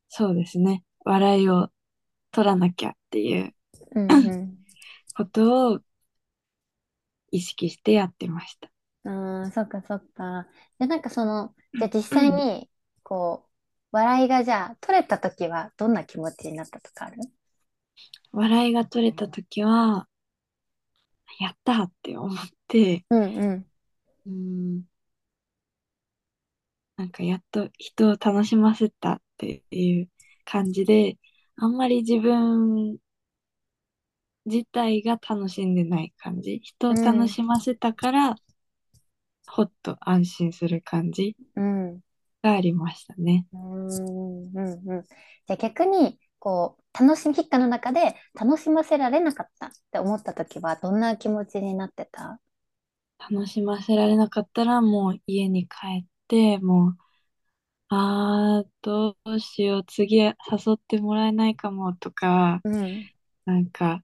[0.09, 0.83] そうですね。
[1.05, 1.69] 笑いを
[2.31, 3.53] 取らなきゃっていう
[3.95, 4.57] うんうん
[5.15, 5.79] ことを
[7.31, 8.69] 意識してやってました。
[9.03, 10.47] うん、そっかそっか。
[10.79, 12.69] で、なんかその、じゃあ実際に、
[13.03, 13.49] こう、
[13.91, 17.17] 笑いがじゃあ取れたときはどんな気持ちになったとかある？
[18.31, 20.07] 笑いが取れたときは、
[21.39, 23.65] やったって思って、うんうん。
[24.25, 24.81] うん、
[26.97, 30.09] なんかやっと人を楽しませたっていう
[30.45, 31.17] 感じで、
[31.55, 32.97] あんまり自分
[34.45, 36.59] 自体が楽しんでない感じ。
[36.63, 38.35] 人を楽しませたから、
[39.45, 42.01] ほっと安心する感じうん。
[42.41, 43.45] がありましたね。
[43.53, 45.03] うんうんうん。
[45.03, 52.39] じゃあ逆に、こう、楽しみ、ヒッカの中で楽しませられなかったって思った時は、どんな気持ちになってた？
[53.19, 55.69] 楽しませられなかったらもう家に帰
[56.03, 56.09] って、
[56.61, 56.97] もう、
[57.89, 60.33] あー、どうしよう、次誘
[60.75, 63.09] ってもらえないかもとか、うん。
[63.45, 64.03] なんか、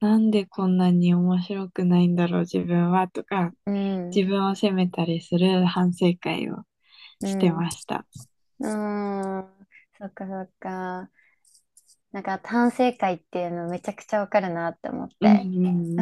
[0.00, 4.16] なんでこんなに面白くないんだろう、自分はとか、うん。
[4.16, 6.64] 自分を責めたりする反省会を
[7.24, 8.06] してました。
[8.60, 9.66] うーん。
[9.98, 11.10] そっかそっか。
[12.16, 16.00] なんか、反省会っていうのめちゃくちゃわかるなって思っうんて。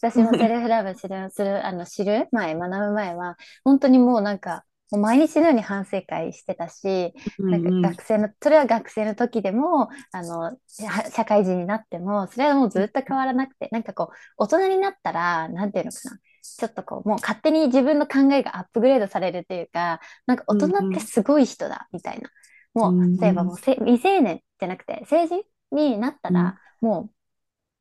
[0.00, 7.12] 私もセルフラブ知る、する、あの、知る前、学ぶ前は、本当にもうなんか、もう毎日のように反省会してたし、
[7.50, 16.18] なんか学生の、それは学生の時でも、あの、社社会人になっても、それはもうずっと変わらなくて、なんかこう、大人になったら、なんていうのかな。
[16.40, 22.30] ちょっとこう、もう勝手に自分の考えがアップグレードされるっていうか、なんか大人ってすごい人だ、みたいな。
[22.76, 27.10] もう、例えばもうせ未成年じゃなくて、成人になったら、も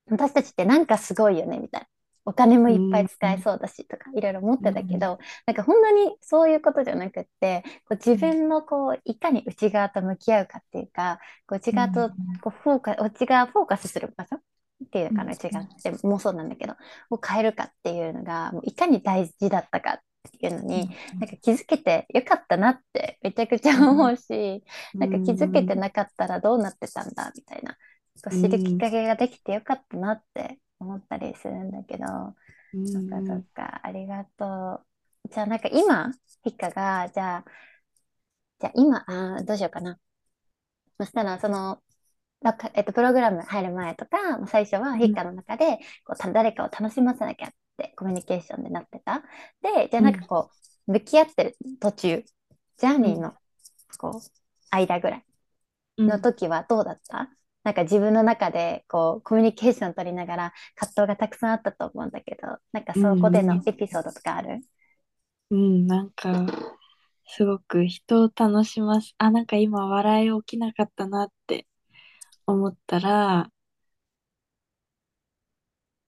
[0.10, 1.88] う、私たちってなんかすごいよね、みたいな。
[2.26, 12.10] お金もいっぱい使えそうだしとか、いろいろ思ってたけど、なんか本当にそういうことじゃなくって、こう自分のこう、いかに内側と向き合うかっていうか、こう内側と
[12.42, 14.42] こうフォーカス、内側フォーカスする場所っ
[14.92, 15.32] ていうのかな、うん。
[15.34, 16.74] 内側ってもうそうなんだけど、
[17.12, 20.00] を変えるかっていうのが、もういかに大事だったかっ
[20.32, 24.64] ていうのに、なんか気づけてよかったなってめちゃくちゃ思うし、
[25.00, 27.74] なんか気づけてなかったらどうなってたんだみたいな、
[28.24, 32.06] こう知るきっかけができてよかったなって思ったりするんだけど、
[32.74, 34.82] うんそっかそっか、ありがと
[35.26, 35.30] う。
[35.32, 36.12] じゃあなんか今、
[36.44, 37.46] ヒッカが、じゃあ、
[38.60, 40.00] じゃあ今、あーどうしようかな。
[41.00, 41.82] そしたら、その、
[42.74, 49.22] えっと、プログラム入る前とか、まあ最初はヒッカの中で、こうた誰かを楽しませなきゃってコミュニケーションでなってた？
[49.62, 50.50] で、じゃあなんかこ
[50.88, 52.24] う、向き合ってる途中、
[52.78, 53.34] ジャーニーの、
[53.98, 54.30] こう、
[54.72, 55.24] 間ぐらい
[55.98, 57.30] うんの時はどうだった？
[57.64, 64.62] なんか自分の中でこうコミュニケーション取りながら葛藤がたくさんあったと思うんだけど、なんかそこでのエピソードとかある？
[65.50, 66.46] うん、なんか、
[67.28, 69.16] すごく人を楽します。
[69.18, 71.66] あ、なんか今笑い起きなかったなって
[72.46, 73.50] 思ったら、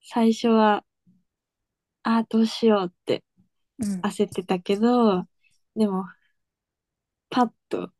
[0.03, 0.83] 最初は、
[2.09, 3.25] あ、どうしようって
[3.79, 3.99] うん。
[3.99, 5.27] 焦ってたけど、
[5.75, 6.05] でも、
[7.29, 7.91] パッと、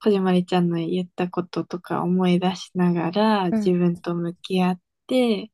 [0.00, 3.54] こじまりちゃんの言ったこととか思い出しながら、ん。
[3.58, 5.50] 自分と向き合って、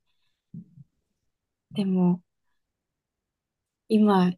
[1.72, 2.20] でも、
[3.88, 4.32] 今、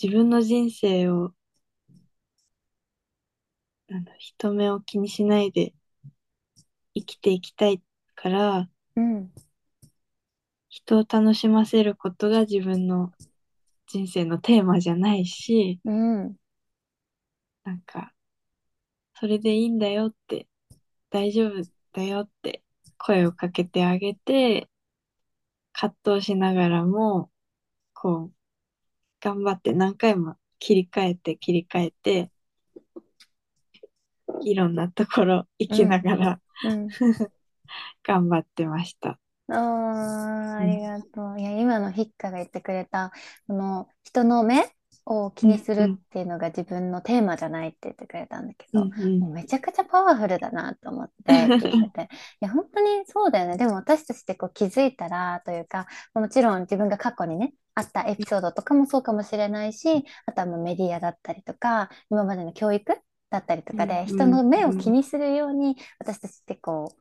[0.00, 1.32] 自分の人生を、
[3.88, 5.72] なんだ、人目を気にしないで
[6.94, 7.80] 生きていきたい
[8.14, 9.32] から、うん
[10.68, 13.12] 人を楽しませることが自分の
[13.86, 16.36] 人生のテーマじゃないし、うん。
[17.64, 18.12] なんか、
[19.14, 20.46] それでいいんだよって、
[21.10, 22.62] 大丈夫だよって
[22.98, 24.68] 声をかけてあげて、
[25.72, 27.30] 葛藤しながらも、
[27.94, 28.32] こう、
[29.20, 32.30] 頑張って何回も切り替えて切り替えて、
[34.42, 36.88] いろんなところ行きながらうん。
[38.02, 39.18] 頑張ってました。
[39.48, 41.40] あーありがとう。
[41.40, 43.12] いや、今のヒッカが言ってくれた、
[43.46, 44.70] この人の目
[45.06, 52.08] を気にするっていうのが自分のテーマじゃないって言ってくれたんだけど、うんもうめちゃくちゃパワフルだなと思って聞いてて。
[52.42, 53.56] いや、本当にそうだよね。
[53.56, 66.98] でも私たちってこう気づいたらというか、もちろん自分が過去にね、あったエピソードとかもそうかもしれないし、あとはもうメディアだったりとか、今までの教育だったりとかで、うん人の目を気にするように、私たちってこう、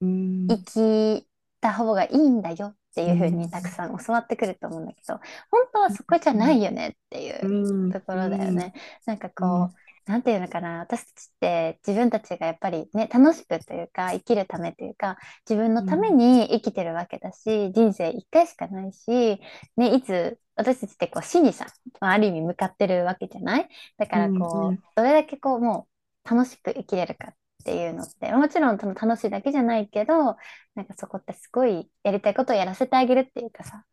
[0.00, 1.28] うん生き
[1.60, 5.14] た方がいいんだよっていうふううんにたくさん教わってくると思うんだけど、
[5.50, 7.48] 本当はそこじゃないよねっていうう
[7.88, 7.92] ん。
[7.92, 8.72] ところだよね。
[9.06, 9.68] なんかうん。
[9.68, 15.18] こう、なんていうのかな、私たちって自分たちがやっぱりね、楽しくというか、生きるためというか、
[15.48, 19.40] 自分のために生きてるわけだし、人生一回しかないし、
[19.76, 21.66] ね、いつ、私たちってこう死にさ、
[22.00, 23.68] まあある意味向かってるわけじゃない？
[23.98, 24.78] だからこう、うんうん。
[24.96, 25.88] どれだけこうも
[26.26, 30.36] う楽しく生きれるかっていうのって、もちろんその楽しいだけじゃないけど、
[30.74, 33.84] なんかそこってすごいやりたいことをやらせてあげるっていうかさ、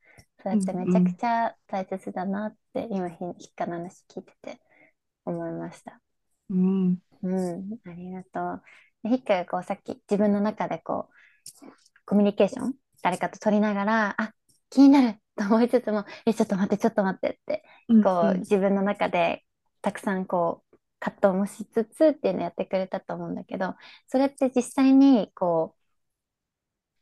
[0.43, 4.59] そうやってめちゃくちゃ大切だなって、今、ひひっかの話聞いてて
[5.25, 5.99] 思いました。
[6.49, 8.63] うんうん、ありがとう。
[9.03, 11.13] でヒッカがこうさっき自分の中でこう、
[12.05, 14.33] コミュニケーション誰かと取りながら、あ、
[14.69, 19.45] 気になる と思いつつも、え、ちょっと待って、ちょっと待ってって、うんこう、うん自分の中で
[19.81, 20.66] たくさんこう、
[20.99, 23.75] 葛藤もしつつっていうのをやってくれたと思うんだけど、
[24.07, 25.75] それって実際にこ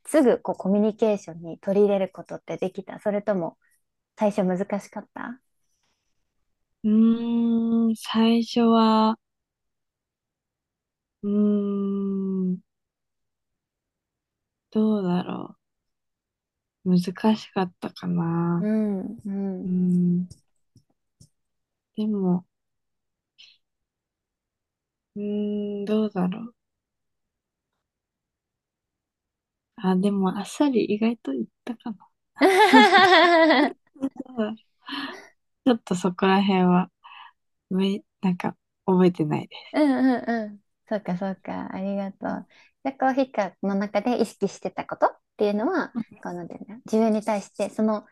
[0.06, 3.00] う、すぐこうコミュニケーションに取り入れることってできた？
[3.00, 3.58] それとも
[4.20, 5.42] 最初難しかった？
[6.84, 9.18] うーん、最初は、
[11.24, 11.32] うー
[12.54, 12.60] ん、
[14.72, 15.56] どうだろ
[16.86, 16.90] う。
[17.00, 18.60] 難しかったかな。
[18.64, 20.18] うん、ううん。
[20.22, 20.28] ん。
[21.96, 22.46] でも、
[25.16, 26.56] うーん、どうだろう。
[29.78, 31.98] あ、でも、あっさり意外と言ったかな。
[35.66, 36.90] ちょっとそこら辺は、
[37.72, 39.62] め、なんか、覚えてないです。
[39.74, 40.64] うんうんうん。
[40.88, 41.70] そうかそうか。
[41.74, 42.48] ありがとう。
[42.84, 45.90] で、こう、ヒッカの中で意識してたことっていうのは、
[46.24, 48.06] こうなんていうんだ自分に対して、その、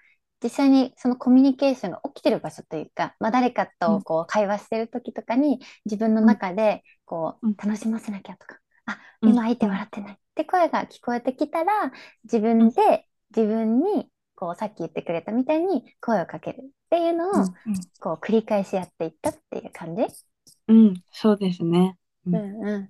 [0.43, 9.29] 実際にそのコミュニケーションが起きてる場所というか、まあ、誰かとこう会話してる時とかに、自分の中で、こううん、楽しませなきゃとか、あ、うん。
[9.31, 10.13] 今相手笑ってない。
[10.13, 11.91] って声が聞こえてきたら、
[12.23, 17.31] 自分で自分に、こう、さっき言ってくれたみたいに声をかけるっていうのを、
[17.99, 20.03] こう、繰り返しやっていったっていう感じ？
[20.67, 21.97] うん、うん、そうですね。
[22.25, 22.35] うん。
[22.35, 22.89] うんうん。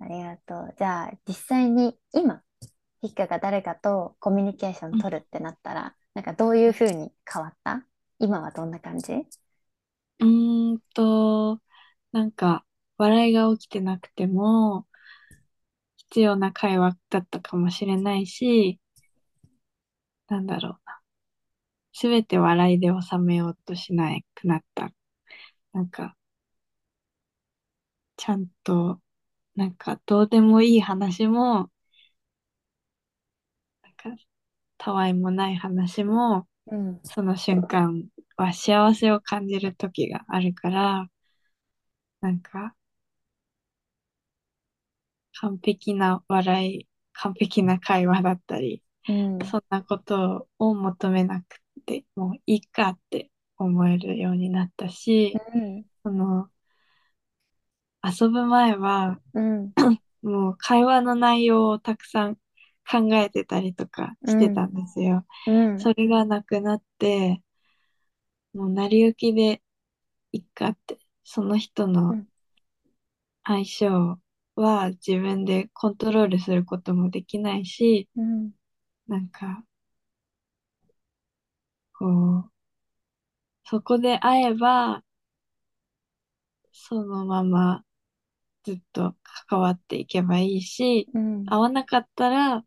[0.00, 0.74] ありがとう。
[0.78, 2.42] じゃあ、実際に今、
[3.02, 7.84] ヒッカが誰かとコミュニケーション取るってなったら、なんかどういうふうに変わった？
[8.18, 9.12] 今はどんな感じ？
[9.12, 11.60] うーんと、
[12.12, 12.64] なんか、
[12.98, 14.86] 笑いが起きてなくても、
[15.96, 18.80] 必要な会話だったかもしれないし、
[20.28, 21.00] なんだろうな。
[21.92, 24.92] すべて笑いで収めようとしなくなった。
[25.72, 26.16] なんか、
[28.16, 29.00] ちゃんと、
[29.56, 31.70] なんか、どうでもいい話も、
[33.82, 34.10] なんか、
[34.84, 37.00] たわいもない話も、うん。
[37.04, 38.04] その瞬間
[38.36, 41.08] は幸せを感じる時があるから、
[42.20, 42.74] なんか、
[45.40, 49.38] 完璧な笑い、完璧な会話だったり、うん。
[49.46, 55.86] そんなことを求めなくてもういいかって思えるようになったし、うん。
[56.02, 56.50] その、
[58.02, 59.72] 遊ぶ前は、うん。
[60.20, 62.38] もう会話の内容をたくさん
[62.90, 65.26] 考えてたりとかしてたんですよ。
[65.46, 65.78] うん。
[65.78, 67.42] それがなくなって、
[68.54, 69.62] もう成り行きで
[70.32, 72.28] いっかって、その人うのん
[73.44, 74.18] 相性
[74.54, 78.52] は自分でコントロールすることもできないし、うん。
[79.08, 79.64] なんか、
[81.98, 82.50] こう、
[83.64, 85.02] そこで会えば、
[86.72, 87.84] そのまま
[88.64, 89.16] ずっと
[89.48, 91.46] 関わっていけばいいし、うん。
[91.46, 92.64] 会わなかったら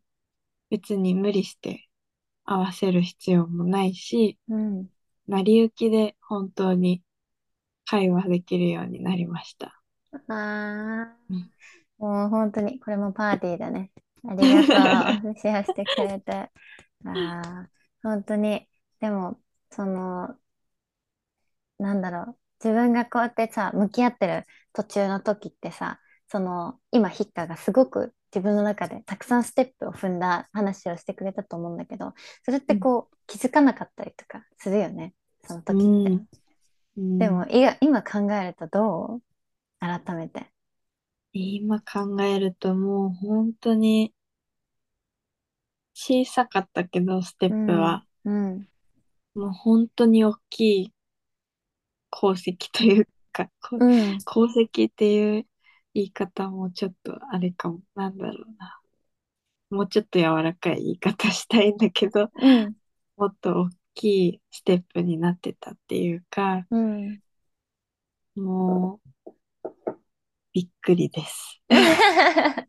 [0.70, 1.88] 別に無理して
[2.44, 4.88] 合わせる必要もないし、うん。
[5.28, 7.02] 成り行きで本当に
[7.86, 9.82] 会話できるようになりました。
[10.28, 11.50] あーうん
[11.98, 13.92] もう本当に、これもパーティーだね。
[14.28, 15.34] ありがとう。
[15.36, 16.32] シェアしてくれて。
[16.32, 16.50] あ
[17.04, 17.70] あ、
[18.02, 18.68] 本当に。
[19.00, 19.40] でも、
[19.70, 20.38] その、
[21.78, 22.38] なんだろう。
[22.64, 32.12] 自分がこうやってさ、向き合ってる途中の時ってさ、その、今、ヒッカがすごく自分の中でたくさんステップを踏んだ話をしてくれたと思うんだけど、
[32.44, 35.14] それってこう、気づかなかったりとかするよね。
[35.44, 35.86] その時って。
[36.12, 36.26] うん
[36.96, 37.46] でも、
[37.80, 39.22] 今考えるとどう？
[39.78, 40.50] 改めて。
[41.32, 44.12] 今考えるともう本当に
[45.94, 48.68] 小さかったけど、ステップは、うん。
[49.36, 50.92] もう本当に大きい
[52.12, 54.18] 功績というか、こうん。
[54.28, 55.46] 功績っていう
[55.94, 58.80] 言い方もちょっとあれかも、なんだろうな。
[59.70, 62.76] もうちょっと柔らかい言い方したいんだけど、うん。
[63.16, 67.20] もっと大きいステップになってたっていうか、うん。
[68.36, 69.30] もう、
[70.52, 71.60] びっくりです。
[71.68, 72.64] あ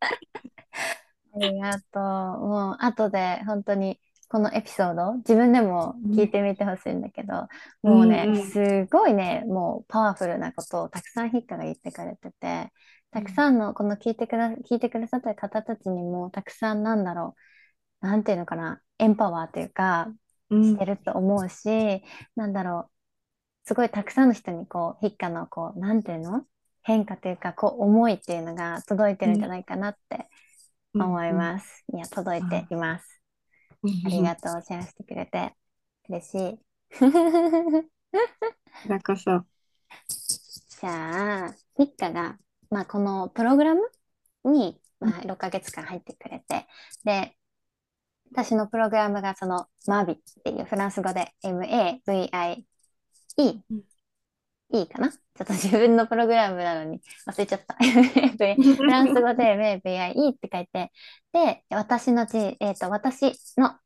[1.35, 2.01] りがとう。
[2.47, 3.99] もう、後で本当に
[4.29, 7.47] このエピソード、自分でも聞いてみてほしいんだけど、
[7.81, 12.71] もうんうんすごいね、もうパワフルなことをたくさんヒッカが言ってくれてて、
[13.11, 17.35] たくさんのこの聞いてくだ、聞いてくださった方たちにも、たくさんなんだろ
[18.01, 20.07] う、なんていうのかな、エンパワーというか、
[20.49, 22.03] うんしてると思うし、
[22.35, 26.43] なんだろう、すごいたくさんの人にこう、ヒッカのこう、なんていうの？
[26.81, 30.27] 変化というか、こう、思いっていうのが届いてるんじゃないかなって
[30.95, 31.85] 思います。
[31.93, 33.21] いや、届いています。
[33.83, 33.91] うん。
[34.05, 35.53] ありがとう、シェアしてくれて。
[36.09, 36.57] 嬉しい。
[36.57, 37.11] こ
[38.81, 39.45] ちらこそ。
[40.81, 42.39] じゃあ、ヒッカが、
[42.69, 43.81] まあ、このプログラム
[44.45, 46.67] に、まあ、6ヶ月間入ってくれて、
[47.03, 47.35] で、
[48.31, 52.65] 私のプログラムがその、マビっていうフランス語で MAVIE、
[53.69, 53.83] うん
[54.71, 55.11] いいかな？
[55.11, 57.73] ちょっと自分のプログラムなのに忘れちゃった。
[57.81, 60.91] フランス語で MAVIE って書いて、
[61.31, 63.79] で、私のじ、えっと、私の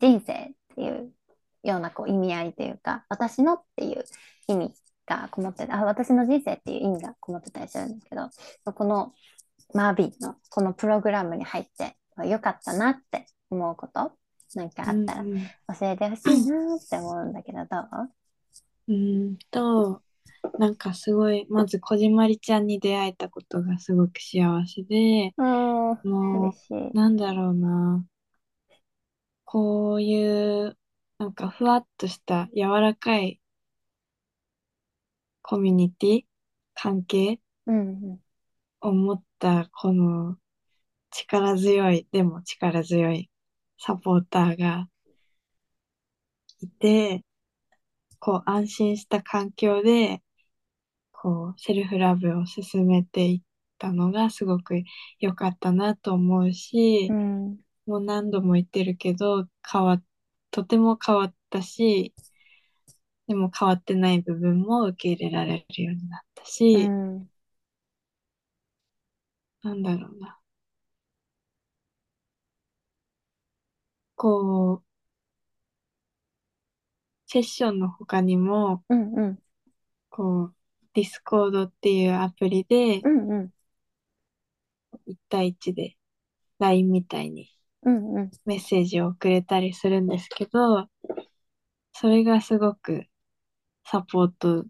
[0.00, 1.12] 人生っていう
[1.62, 4.04] ようなこう意味合いというか、私のっていう
[4.48, 4.74] 意味
[5.06, 8.28] がこもってあ、私の人生っていう意味がこもってたりするんですけど、
[8.72, 9.12] この
[9.74, 11.96] マービーのこのプログラムに入って
[12.28, 14.12] よかったなって思うこと
[14.54, 15.36] なんかあったらうん
[15.78, 17.64] 教えてほしいなって思うんだけど、ど
[18.88, 18.92] う？
[18.92, 20.02] うんと、
[20.58, 26.90] なんかすごい、まずこじまりちゃんに出会えたことがすごく幸せで、うん、も嬉う。
[26.94, 28.04] なんだろうな、
[29.44, 30.76] こういう、
[31.18, 33.40] なんかふわっとした柔らかい
[35.48, 36.22] コミュニティ、
[36.74, 38.18] 関係うん、
[38.80, 40.36] を持ったこの
[41.12, 43.30] 力強い、でも力強い
[43.78, 44.88] サポーターが
[46.60, 47.24] いて、
[48.18, 50.20] こう安心した環境で、
[51.12, 53.42] こうセルフラブを進めていっ
[53.78, 54.82] たのがすごく
[55.20, 60.02] 良かったなと思うしう、ん、もう何度も言ってるけど、変わっ、
[60.50, 62.12] とても変わったし、
[63.28, 67.28] でも変わってない部分も受け入れられるようになったうし、ん、
[69.62, 70.40] なんだろうな。
[74.16, 74.82] こう、
[77.26, 79.38] セッションの他にも、うん、うん、
[80.10, 80.54] こう、
[80.94, 83.52] Discord っていうアプリでう、ん、うん、
[85.06, 85.96] 1対1で
[86.58, 87.50] LINE みたいに
[88.44, 90.88] メッセージを送れたりするんですけど、
[91.92, 93.06] それがすごく
[93.86, 94.64] サポート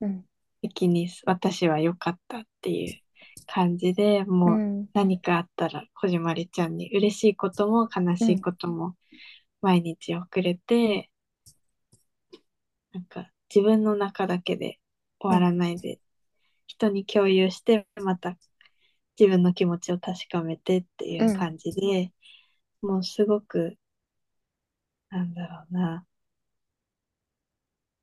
[0.00, 0.24] うん、
[0.62, 3.00] 的に私は良かったっていう
[3.46, 4.88] 感じで、う、もうん。
[4.94, 8.94] 何かあったらこじまりちゃんに嬉しいことも悲しいことも
[9.62, 11.10] 毎日送れて、
[12.92, 14.78] なんか自分の中だけで
[15.20, 16.00] 終わらないで、
[16.66, 18.36] 人に共有してまた
[19.18, 22.12] 自分の気持ちを確かめてっていう感じで、
[22.82, 23.76] もうすごく、
[25.10, 26.06] なんだろうな。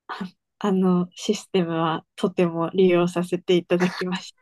[0.10, 0.18] あ
[0.62, 4.42] あのシステムはとても利用させていただきました。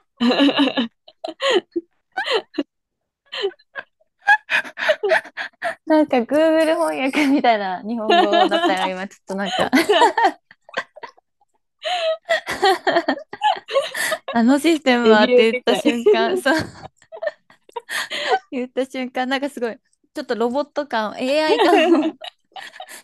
[5.86, 9.70] なんか Google 翻訳みたいな日本語だったよ、今ちょっとなんか。
[14.34, 16.56] あのシステムはって言った瞬間、そう。
[18.52, 19.78] 言った瞬間、なんかすごい、
[20.14, 22.16] ちょっとロボット感、AI 感も。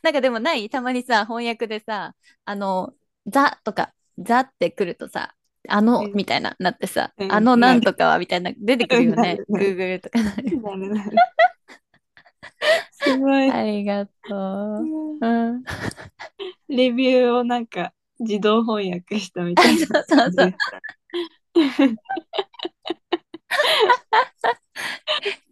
[0.03, 0.69] なんかでもない？
[0.69, 2.13] たまにさ、翻訳でさ、
[2.45, 2.93] あの、
[3.25, 5.33] ザとか、ザってくるとさ、
[5.69, 6.13] あの、うん。
[6.13, 7.31] みたいな、なってさ、うん。
[7.31, 9.15] あのなんとかは、みたいな、出てくるよね。
[9.15, 10.21] なるなる Google とか。
[10.21, 10.61] なる。
[10.61, 11.11] なるなる
[12.91, 13.49] すごい。
[13.51, 15.17] ありがとう。
[15.21, 15.63] うん。
[16.67, 20.03] レビューをなんか自動翻訳したみたいな。
[20.03, 20.55] そうそう。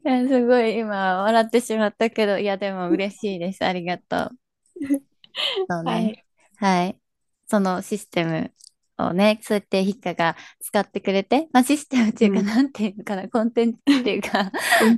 [0.03, 3.63] いや、すごい今笑ってしまったけど、いや、でも嬉しいです。
[3.63, 4.40] ありがとう。
[5.69, 6.25] そうね。
[6.57, 6.97] はい。
[7.47, 8.51] そのシステム
[8.97, 14.51] をね、そうやってヒッカが使ってくれて、まあシステムっていうか、うんなんていうのかな、コンテンツっていうか、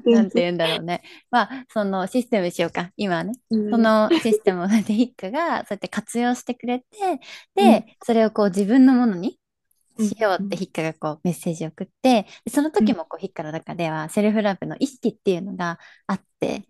[0.05, 1.01] なんていうんだろうね。
[1.31, 3.33] まあ、そのシステムにしようか、今はね。
[3.49, 6.85] うんそのシステムを ヒッカがそうやって活用してくれて、
[7.55, 9.39] で、それをこう自分のものに
[9.99, 16.63] しようってヒッカがこうメッセージを送って、でその時もこうヒッカの中ではセルフラブの意識っていうのがあって、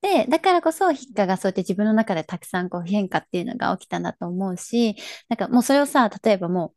[0.00, 4.96] で、だからこそヒッカがそうやって自分の中でたくさんこう変化っていうのが起きたんだと思うし、
[5.28, 6.74] なんかもうそれをさ、例えばも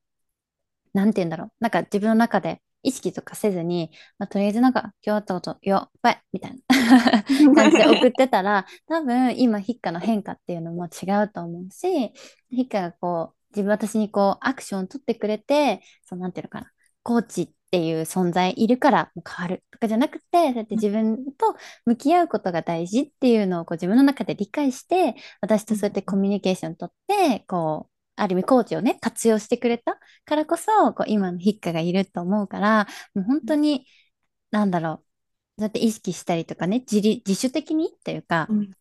[0.93, 1.51] う、なんて言うんだろう。
[1.59, 7.23] なんか自分の中で意識とかせずに、まあ、とりあえずなんか今日あったこと、よっばいみたいな
[7.55, 12.13] 感じで送ってたら、多分今ヒッカの変化っていうのも違うと思うし、
[12.49, 16.71] ヒッカがこう、自分私にこうアクションを取ってくれて、そうなんていうのかな、
[17.03, 19.63] コーチっていう存在いるから変わる。
[19.71, 21.55] とかじゃなくて、そうやって自分と
[21.85, 33.87] 向き合うことが大事っていうのをこう自分の中で理解して、私とそうやってコミュニケーション取って、こう、ある意味コーチをね、活用してくれたからこそ、こう今のヒッカがいると思うから、もう本当に、
[34.51, 35.03] なんだろう、そ
[35.59, 38.71] うやって意識したりとかね、自立自主的にっていうか、うん。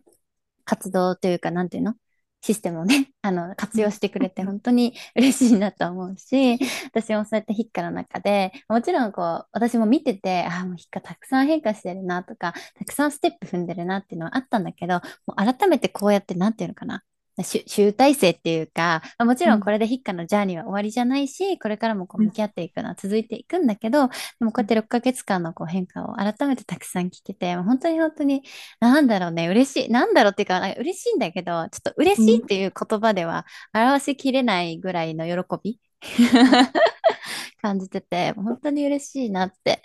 [0.64, 1.94] 活動というか、なんていうの？
[2.42, 6.58] システムをね、 あの、活用してくれて本当に嬉しいなと思うし、
[6.92, 14.94] 私もそうやってヒッカの中で、もちろんこう、私も見てて、あ、もうヒッカたくさん変化してるなとか、たくさんステップ踏んでるなっていうのはあったんだけど、
[15.26, 17.02] もう改めてこうやって、なんていうのかな、
[17.42, 24.14] 集集大成っていうか、まあもちろんこれでヒッカのジャーニーは終わりじゃないし、これからもこう向き合っていくのは続いていくんだけど、で
[24.44, 28.42] もこうやって6ヶ月間のこう変化を改めてたくさん聞けて、本当に本当に、
[28.80, 29.90] なんだろうね、嬉しい。
[29.90, 35.80] なんだろうっていうか、なんか嬉しいんだけど、ちょっと嬉しいっていう言葉では表しきれないぐらいの喜び
[37.60, 39.82] 感じてて、本当に嬉しいなって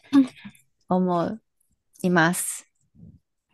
[0.89, 1.39] 思
[2.03, 2.74] います。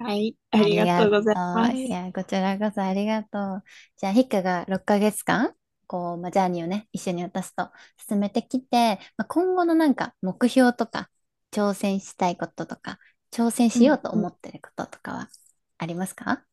[0.03, 1.77] はい、ありがとうございます。
[1.77, 3.63] いや、こちらこそありがとう。
[3.97, 5.53] じゃあ、ヒッカが6ヶ月間、
[5.87, 7.69] こう、まあ、ジャーニーをね、一緒に私と
[8.09, 11.09] 進めてきて、まあ、今後のなんか目標とか、
[11.51, 12.97] 挑戦したいこととか、
[13.31, 15.29] 挑戦しようと思ってることとかは
[15.77, 16.43] ありますか？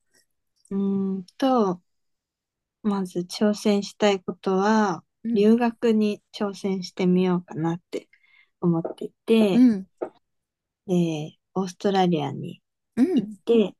[0.70, 1.80] うーんと、
[2.82, 8.08] まず挑戦したいことは、うん留学に挑戦してみようかなって
[8.60, 9.86] 思っていて、うん。
[10.86, 12.62] で、オーストラリアに
[12.98, 13.38] うん。
[13.44, 13.74] て、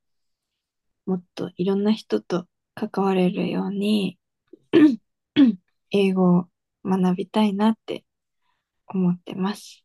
[1.07, 4.19] もっといろんな人と関われるように、
[5.91, 6.49] 英語を
[6.85, 8.05] 学びたいなって
[8.89, 9.85] 思ってます。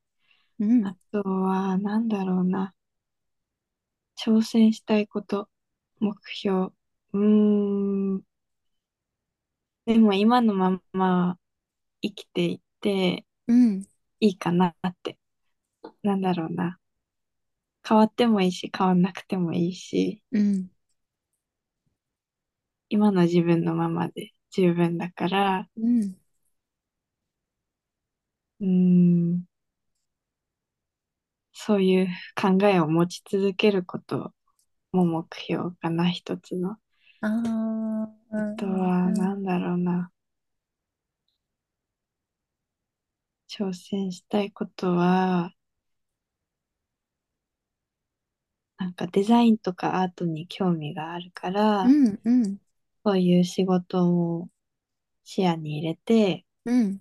[0.60, 2.74] うんあとは、なんだろうな。
[4.16, 5.50] 挑戦したいこと、
[6.00, 6.72] 目標。
[7.14, 8.24] うーん。
[9.86, 11.38] でも今のまま
[12.02, 13.86] 生きていってうん。
[14.20, 15.20] いいかなって。
[16.04, 16.80] なんだろうな。
[17.88, 20.70] 変わってもいいし、変わんなくてもいいし、うん。
[22.90, 26.16] 今の自分のままで十分だから、うん。
[28.60, 28.68] うー
[29.36, 29.44] ん。
[31.54, 34.34] そういう考えを持ち続けること
[34.92, 36.78] も目標かな、一つの。
[37.22, 38.14] ああ。
[38.32, 40.12] あとは、なんだろうな。
[43.48, 45.54] 挑戦したいことは、
[48.84, 52.20] なんかデザインとかアートに興味があるから、うん。
[52.26, 52.58] うん。
[53.06, 54.50] そういう仕事を
[55.24, 57.00] 視野に入れてうん。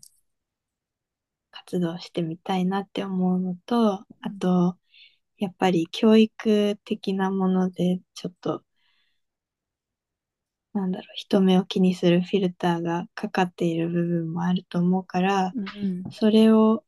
[1.50, 4.06] 活動してみたいなって思うのと、あ
[4.38, 4.78] と、
[5.38, 8.62] やっぱり教育的なものでちょっと、
[10.72, 16.04] なんだろう、人目を気にするフィルターがかかっている部分もあると思うから、うん。
[16.12, 16.84] それを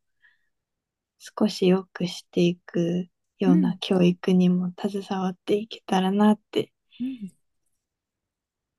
[1.18, 3.08] 少し良くしていく
[3.44, 7.32] よううなん教育にも携わっていけたらなって、うん。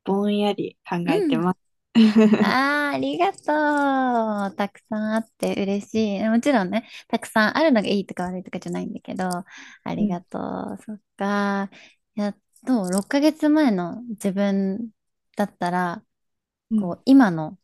[0.04, 1.58] ぼんやり考えてます。
[2.42, 4.56] ああ、ありがとう。
[4.56, 6.24] たくさんあって嬉しい。
[6.30, 9.26] もちろんね、たくさんあるのがいいとか悪いとかじゃないんだけど、
[9.84, 10.78] ありがとう。
[10.86, 11.70] そっか。
[12.16, 12.38] やっ
[12.68, 14.92] と6ヶ月前の自分
[15.36, 16.04] だったら、
[16.70, 17.60] うんこう、今の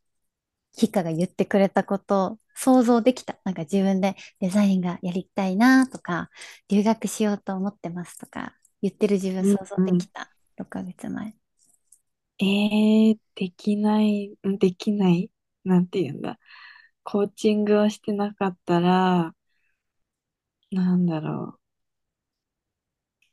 [0.73, 3.39] ヒカが言ってくれたこと、想像できた。
[3.43, 6.29] なんか自分でデザインがやりたいなとか、
[6.69, 10.29] 留学しようと思ってますとか、言ってる自分想像できた。
[10.57, 11.35] 6ヶ月前。
[12.39, 15.31] えー、できない、んできない、
[15.63, 16.39] なんて言うんだ。
[17.03, 19.35] コーチングをしてなかったら、
[20.71, 21.59] なんだろう。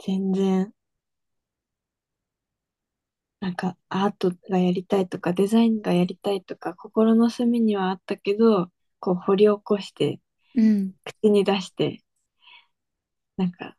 [0.04, 0.72] 全然、
[3.40, 8.70] なんかアートがやりたいとか、デザインがやりたいとか、心の隅にはあったけど、
[9.00, 10.20] こう掘り起こして、
[10.54, 10.94] うん。
[11.04, 12.02] 口に出して、
[13.36, 13.76] なんか、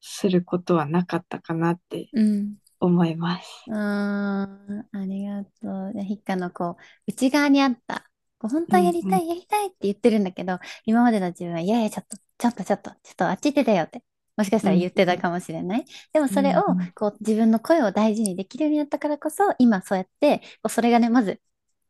[0.00, 2.58] することはなかったかなってうん。
[2.80, 3.70] 思います。
[3.70, 5.92] あーありがとう。
[5.94, 14.02] で、ヒッカのこう、内側にあった、こう本当はやりたうんい、やりたいって言ってるんだけど、今までの自分は、いやいや、ちょっと、ちょっと、ちょっと、ちょっとあっち行ってたよって、
[14.38, 15.84] もしかしたら言ってたかもしれない。
[16.12, 21.40] でもそれをうんうん、こう、自分の声を大事にできるようになったからこそ、今そうやって、こうそれがね、まず、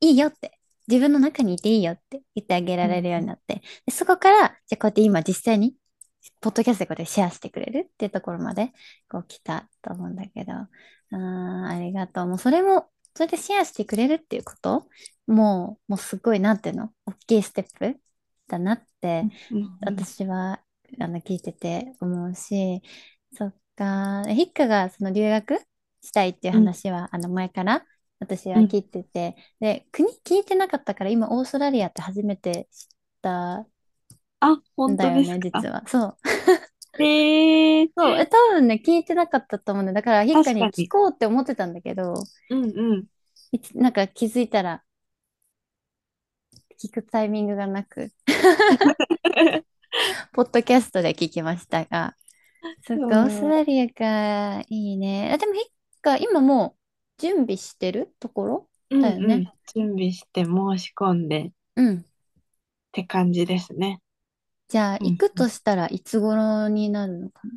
[0.01, 5.77] いいよって、自分の中にいていいよって言ってあげられるようになって、でそこから、じゃあこうやって今実際に、
[6.41, 8.73] ポッドキャストでこうやってシェアしてくれるっていうところまで、
[9.11, 12.27] こう来たと思うんだけど、あーありがとう。
[12.27, 14.89] もうそれも、それでシェアしてくれるっていうこと
[15.27, 18.01] もう、もうすごい、なんていうの大きいステップ
[18.49, 20.61] だなって、うんうん私は、
[21.01, 22.83] あの、聞いてて思うし、
[23.35, 25.59] そっか、ヒッカがその留学
[26.03, 27.85] したいっていう話は、あの、前から
[28.19, 32.89] 私は聞いてて、で、国聞いてなかったから、今、オーストラリアって初めて知っ
[33.23, 33.67] た
[34.41, 34.61] あ、
[34.91, 35.65] ん本だよね、当ですか？
[35.65, 35.85] 実は。
[35.87, 36.17] そう。
[36.99, 39.95] えー、 そう、え多分ね、聞いてなかったと思うんだよ。
[39.95, 42.15] だから、ヒッカに聞こうって思ってたんだけど、
[42.51, 43.09] うんうん。
[43.75, 44.83] なんか気づいたら、
[46.83, 48.11] 聞くタイミングがなく、
[50.33, 52.17] ポッドキャストで聞きましたが、
[52.83, 55.31] そっか、オーストラリアか、いいね。
[55.33, 55.65] あ、でも、ヒッ
[56.03, 56.77] カ、今も
[57.19, 58.69] う準備してるところ？
[58.91, 59.35] うんだよね。
[59.35, 61.47] うん準備して申し込んで。
[61.47, 62.05] っうん。
[62.93, 64.01] て感じですね。
[64.69, 67.53] じゃあ、うん行くとしたらいつ頃になるのかな？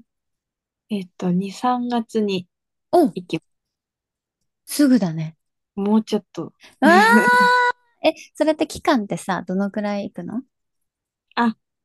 [0.90, 2.48] えっと、2、3月に
[2.92, 3.42] お行き、
[4.66, 4.88] す。
[4.88, 5.38] ぐだね。
[5.76, 7.52] もうちょっと、わー！
[8.04, 10.44] え、それって期間ってさ、どのくらい行くの？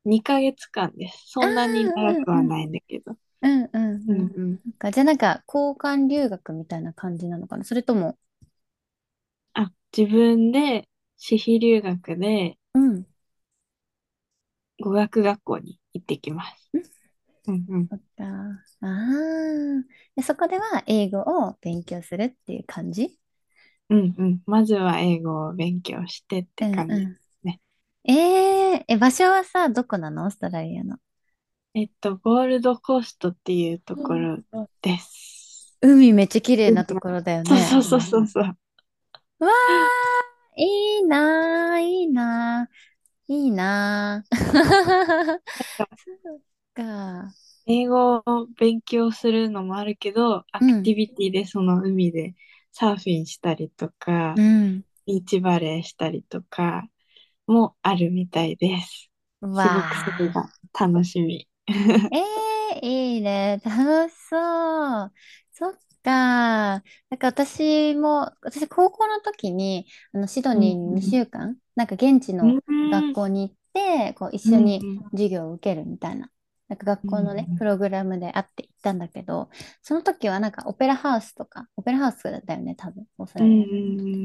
[0.07, 1.23] 2ヶ月間です。
[1.27, 3.15] そんなに長くはないんだけど。
[3.41, 4.31] うんうんうんうん。
[4.35, 4.59] うん。
[4.65, 7.63] なんかじゃあなんか交換留学みたいな感じなのかな？
[7.63, 8.17] それとも、
[9.53, 10.87] あ、自分で
[11.17, 13.05] 私費留学でうん。
[14.79, 16.71] 語学学校に行ってきます。
[17.47, 17.89] うんうん。
[17.89, 18.23] そっか。
[18.81, 19.83] ああ。
[20.15, 23.17] で、そこでは英語を勉強するっていう感じ？
[23.89, 24.41] うんうん。
[24.45, 26.95] まずは英語を勉強してって感じ。
[26.95, 27.19] うんうんね
[28.09, 30.23] えー、え、場所はさ、どこなの？
[30.23, 30.95] オーストラリアの。
[31.73, 34.37] えっと、ゴールドコーストっていうところ
[34.81, 35.77] です。
[35.81, 37.61] 海めっちゃ綺麗なところだよね。
[37.63, 38.43] そうそうそうそう。
[39.41, 44.37] うわー、いいなー、いいなー、いいなー。
[45.75, 46.41] そう
[46.73, 47.29] か。
[47.65, 48.23] 英語を
[48.57, 52.35] 勉強するのもあるけど、アクティビティでその海で
[52.71, 54.85] サーフィンしたりとか、うん。
[55.05, 56.87] ビーチバレーしたりとか
[57.47, 59.11] もあるみたいです。
[59.41, 61.47] うすごくそれわが楽しみ。
[62.11, 62.15] ー。
[62.17, 63.61] えー、いいね。
[63.63, 64.37] 楽しそ
[65.05, 65.13] う。
[65.51, 65.73] そっ
[66.03, 66.11] か。
[66.11, 66.81] な
[67.15, 76.31] んか私も、私高校の時に、あの、シドニーに2週間、なんか現地の学校に行って、こう一緒に授業を受けるみたいな。
[76.69, 79.49] なんか学校のねプログラムで会って行ったんだけど、
[79.81, 83.65] その時はなんかオペラハウスとか、オペラハウスだったよね、多分、オーストラうんリア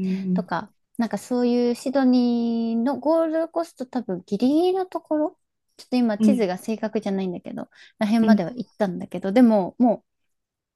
[0.05, 5.39] うんとか、なんかそういうシドニーのゴールドコースト多分ギリギリのところ、
[5.77, 7.69] ちょっと今地図が正確じゃないんだけど、
[7.99, 10.09] ら辺までは行ったんだけど、でももう、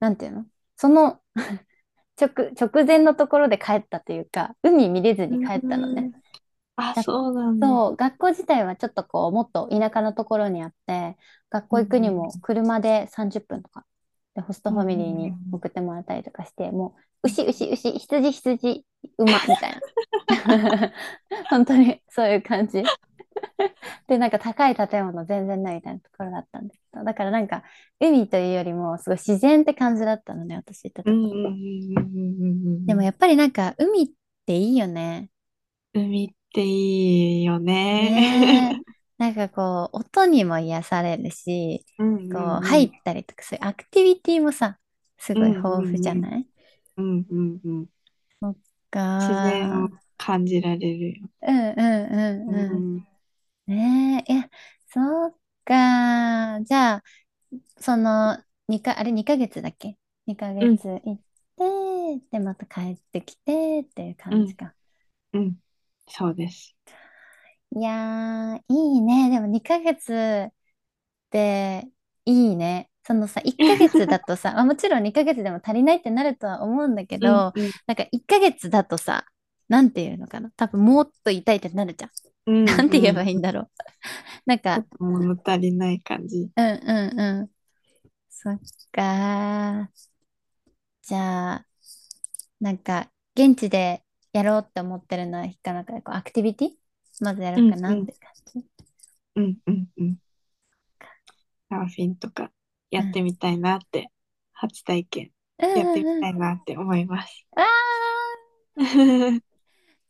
[0.00, 0.46] なんていうの？
[0.76, 1.22] その
[2.20, 6.10] 直、直前のところで帰ったというか、海見れずに帰ったのね。
[6.76, 7.82] あ、だそうなんだ。
[7.82, 11.16] そう、学校自体はちょっとこう、もっと田舎のところにあって、
[11.50, 13.86] 学校行くにも車で30分とか、
[14.38, 18.84] で、ホストファミリーに送ってもらったりとかして、もう、牛、牛、牛、羊、羊、
[19.18, 19.80] 馬、みたい
[20.28, 20.92] な。
[21.50, 22.84] 本当にそういう感じ。
[24.06, 27.64] で、なんか高い建物全然ないみたいなところだったんですけど、だからなんか、
[27.98, 31.24] 海というよりも、すごい自然って感じだったのね、私行ったところ。
[31.24, 32.86] うんうんうんうんうんうん。
[32.86, 34.08] でもやっぱりなんか、海っ
[34.46, 35.30] ていいよね。
[35.94, 38.80] 海っていいよねね。
[39.20, 39.22] え。
[39.24, 44.78] なんかこう、音にも癒されるし、うんうんこう、うん入ったりとか、そういうアクティビティもさ、
[45.18, 46.48] すごい豊富じゃない？
[46.96, 47.86] うんうんうん。
[48.92, 51.28] か自然を感じられるよ。
[51.42, 52.84] うんうんうんうん。
[52.96, 53.08] うん
[53.66, 54.50] ねえ、いや、
[54.88, 55.32] そう
[55.64, 56.60] か。
[56.64, 57.04] じゃあ、
[57.80, 58.38] その、
[58.68, 61.20] 二か、あれ2ヶ月だっけ ?2 ヶ月行っ
[61.56, 64.74] て、で、また帰ってきてっていう感じか。
[65.32, 65.58] うん。
[66.08, 66.76] そうです。
[67.76, 69.30] いやー、いいね。
[69.30, 70.12] でも2ヶ月
[70.48, 70.52] っ
[71.30, 71.88] て
[72.24, 72.90] いいね。
[73.04, 79.26] そのさ、1ヶ月だとさ、 まあ、もちろん2ヶ月でも足りないってなるとは思うんだけど、うんなんか1ヶ月だとさ、
[79.68, 80.50] なんていうのかな。
[80.56, 82.10] 多分もっと痛いってなるじゃん。
[82.46, 82.64] うん。
[82.64, 83.70] なんて言えばいいいんだろう。
[84.46, 86.50] なんか、物足りない感じ。
[86.56, 87.50] うんうんうん。
[88.30, 88.58] そっ
[88.92, 90.08] かー。
[91.02, 91.66] じゃあ、
[92.60, 94.02] なんか、現地で
[94.32, 96.87] やろうって思ってるのは、引っかこうアクティビティ？
[97.20, 98.66] まずやろうかなって感じ。
[99.36, 100.16] うんうんうん。
[101.70, 102.50] サーフィンとか
[102.90, 104.10] やってみたいなって、
[104.52, 107.46] 初体験うんやってうんうんみたいなって思います。
[107.56, 109.40] あー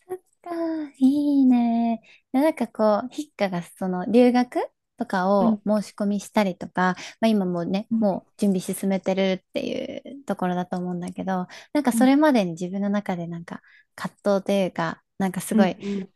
[0.09, 0.51] そっか、
[0.99, 2.01] いいね。
[2.33, 4.59] でなんかこう、ヒッカがその留学
[4.99, 13.61] とかを申し込みしたりとか、まあ今もうね、うんもう準備進めてるっていうところだと思うんだけど、なんかそれまでに自分の中でなんか
[13.95, 16.09] 葛藤というか、なんかすごいうん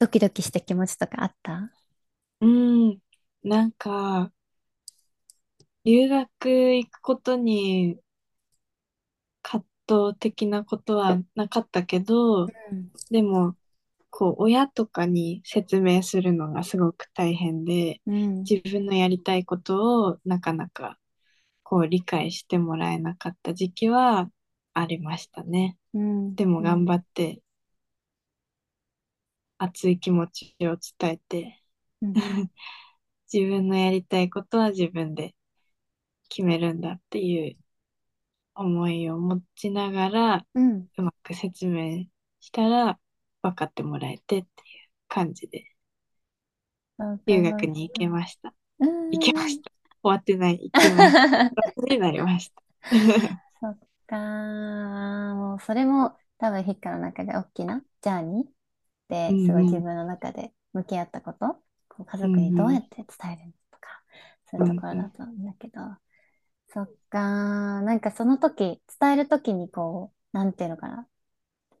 [0.00, 1.70] ドキドキした気持ちとかあった？
[2.40, 2.98] うん、うん
[3.42, 4.32] なんか、
[5.84, 7.98] 留学行くことに
[9.42, 12.48] 葛藤的なことはなかったけど、
[13.10, 13.56] でも、
[14.08, 18.34] こう、親とかに説明するのがすごく大変で、うん。
[18.42, 20.98] 自分のやりたいことをなかなか、
[21.62, 24.30] こう、理解してもらえなかった時期は
[24.72, 25.76] ありましたね。
[25.92, 26.34] うん。
[26.34, 27.42] でも頑張って、
[29.62, 31.62] 熱い気持ちを伝えて、
[32.00, 32.12] うん。
[33.32, 35.36] 自分のやりたいことは自分で
[36.30, 37.56] 決めるんだっていう
[38.54, 40.88] 思いを持ちながら、うん。
[40.96, 42.06] うまく説明
[42.40, 42.98] したら
[43.42, 44.44] 分かってもらえてっていう
[45.08, 45.66] 感じで、
[47.26, 48.54] 留学に行けました。
[48.78, 49.10] うん。
[49.10, 49.70] 行けました。
[50.02, 50.70] 終わってない。
[50.72, 51.84] 行けました。
[51.86, 52.62] になりました。
[53.60, 58.59] そっかー、もうそれも多分ヒッカの中で大きなジャーニー
[59.38, 64.02] すごい自分の中で向き合ったこと、こう家族にどうやって伝えるのとか、
[64.50, 65.80] そういうところだと思うんだけど、
[66.68, 67.18] そっか。
[67.82, 71.08] ー、なんかその時、伝える時にこう、なんていうのかな、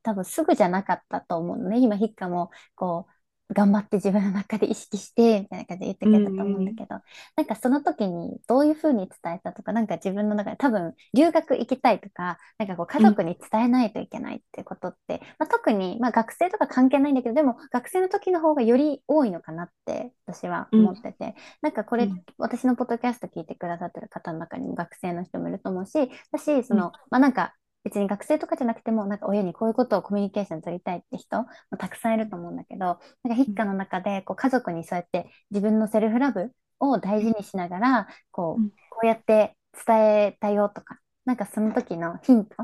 [0.02, 1.80] 多分すぐじゃなかったと思うのね。
[1.80, 3.12] 今ヒッカもこう、
[3.52, 7.00] 頑張って自分の中で意識して、みたいな感じで言ってくれたと思うんだけど、
[7.36, 22.22] なんかその時にどういうふうに伝えたとか、なんか自分の中で多分留学行きたいとか、なんかこう家族に伝えないといけないってことって、まあ、特に、まあ、学生とか関係ないんだけど、でも学生の時の方がより多いのかなって私は思ってて、なんかこれ、うん。
[22.38, 26.92] 私のポッドキャスト聞いてくださってる方の中にも学生の人もいると思うし、だし、その、うん。
[27.10, 31.46] まあなんか別に学生とかじゃなくても、なんか親にこういうことをコミュニケーション取りたいって人も
[31.78, 38.70] たくさんいると思うんだけど、なんかヒッカの中でこう家族にそうやって自分のセルフラブを大事にしながら、こう、うん。
[38.90, 39.56] こうやって
[39.86, 42.56] 伝えたよとか、なんかその時のヒント、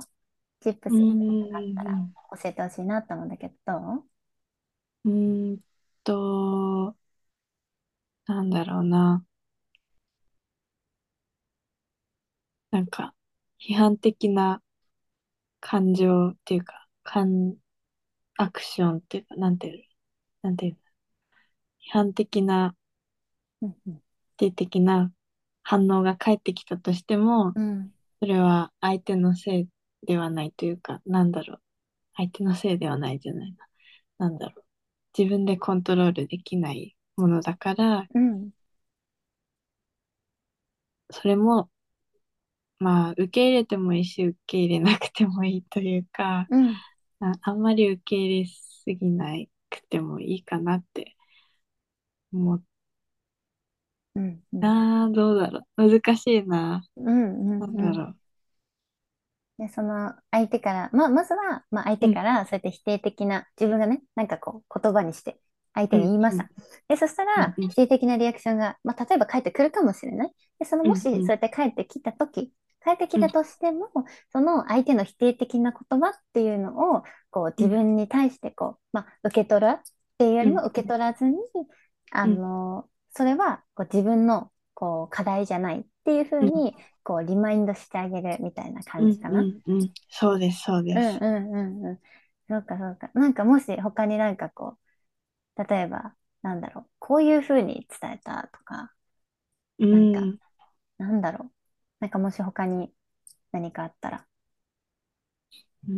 [0.61, 2.03] チップスうんがあったら
[2.43, 4.05] 教えてほしいなと思うんだけど、ど
[5.05, 5.09] う？
[5.11, 5.61] うーん
[6.05, 6.97] と、
[8.27, 9.25] なんだろうな。
[12.71, 13.13] なんか、
[13.61, 14.63] 批判的な
[15.69, 17.57] 感情っていうか、感、
[18.37, 19.85] アクションっていうか、なんていう、
[20.43, 22.77] なんていうの、批判的な、
[23.63, 24.03] うんうん
[24.39, 25.11] 否定的な
[25.63, 27.91] 反応が返ってきたとしても、うん
[28.21, 29.69] それは相手のせい
[30.07, 31.61] ではないというか、なんだろう？
[32.17, 33.53] 相手のせいではないじゃない
[34.19, 34.29] な。
[34.29, 34.65] なんだろう？
[35.19, 38.51] 自分でコントロールできないものだから、うん
[41.11, 41.71] それも、
[42.79, 46.81] まあ、受け入れてもいいし、受け入れなくてもいいというか、うん
[47.21, 49.35] あ、あんまり受け入れすぎな
[49.71, 51.17] くてもいいかなって
[52.33, 52.63] 思っ
[54.15, 55.09] うんうんた。
[55.11, 55.89] どうだろう。
[56.01, 56.83] 難しいな。
[56.97, 58.17] うんなんうんだろう。
[59.59, 65.41] で、その相手から、まあ、まずは、まあ、相手からそうやって否定的な、自分がね、なんかこう言葉にして
[65.75, 66.51] 相手に言いました。
[66.89, 70.33] で、そしたら、うんうん否定的なリアクションが、まあ、例えば返ってくるかもしれない。
[70.59, 72.29] で、そのもし、うんうんそうやって返ってきたと
[72.87, 73.91] き、返ってきたとしても、
[74.33, 79.83] その相手の否定的な言葉っていうのを、こう、自分に対して、こう、まあ、受け取るっ
[80.19, 81.37] ていうよりもうん受け取らずに、
[82.13, 89.43] あの、それは、こう、自分の、こう、課題じゃないっていうふうに、こう、リマインドしてあげるみたいな感じかな。
[89.43, 89.93] うんうんうん。
[90.11, 91.21] そうです、そうでうんす。
[91.21, 92.01] うんうんうん。
[92.49, 93.11] そうかそうか。
[93.15, 94.79] なんかもし他になんかこ
[95.59, 98.95] う、例えば、なんだろう、こういうふうに伝えたとか、
[99.79, 99.87] うん。
[99.91, 100.31] なんか
[100.99, 101.53] なんだろう。
[102.01, 102.91] なんかもし他に
[103.53, 104.29] 何かあったら。
[105.89, 105.95] うー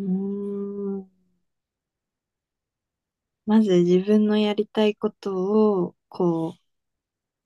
[1.01, 1.09] ん
[3.47, 5.35] まず自分のやりたいこと
[5.87, 6.55] を、こ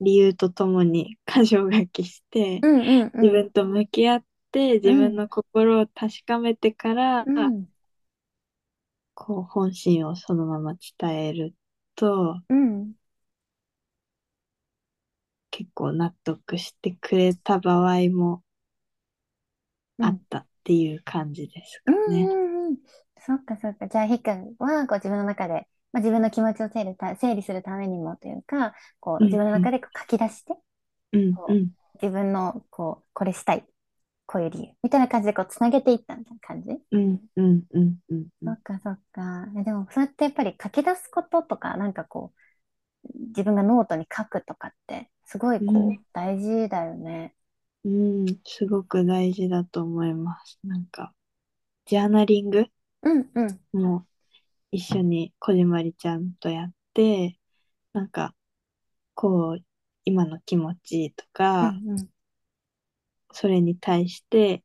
[0.00, 3.22] う、理由とともに箇条書きして、うんうんうん。
[3.22, 7.68] 自分と向き合って、自分の心を確かめてから、うん
[9.14, 11.55] こう、本心をそのまま伝える
[11.96, 12.94] と、うん
[15.53, 18.42] 結構納得してくれた場合も
[20.00, 22.22] あったっていう感じですかね。
[22.24, 22.76] うんうんうん。
[23.20, 23.86] そっかそっか。
[23.86, 30.55] じゃあ、ひっかはこう自分の中で、まあ、自分の気持ちを整理た整理するためにもというか、こううん自分の中でこう書き出して、
[31.12, 31.34] うん
[32.03, 33.64] 自分のこう、これしたい、
[34.26, 36.70] こういう理由、みたいな感じでこう、つなげていったみたいな感じ？
[36.90, 39.46] うんうんうんうんうんそっかそっか。
[39.57, 42.38] えでも、そうやってやっぱり書き出すこととか、なんかこう、
[43.14, 47.34] 自分がノートに書くとかって、すごいこう、うん大事だよね。
[47.84, 50.59] うん、すごく大事だと思います。
[50.62, 51.12] なんか、
[51.86, 52.66] ジャーナリング？
[53.03, 53.61] うんうん。
[53.72, 54.07] も
[54.70, 57.38] 一緒にこじまりちゃんとやって、
[57.92, 58.34] なんか、
[59.14, 59.64] こう、
[60.05, 62.09] 今の気持ちとうか、んうん。
[63.32, 64.62] それに対して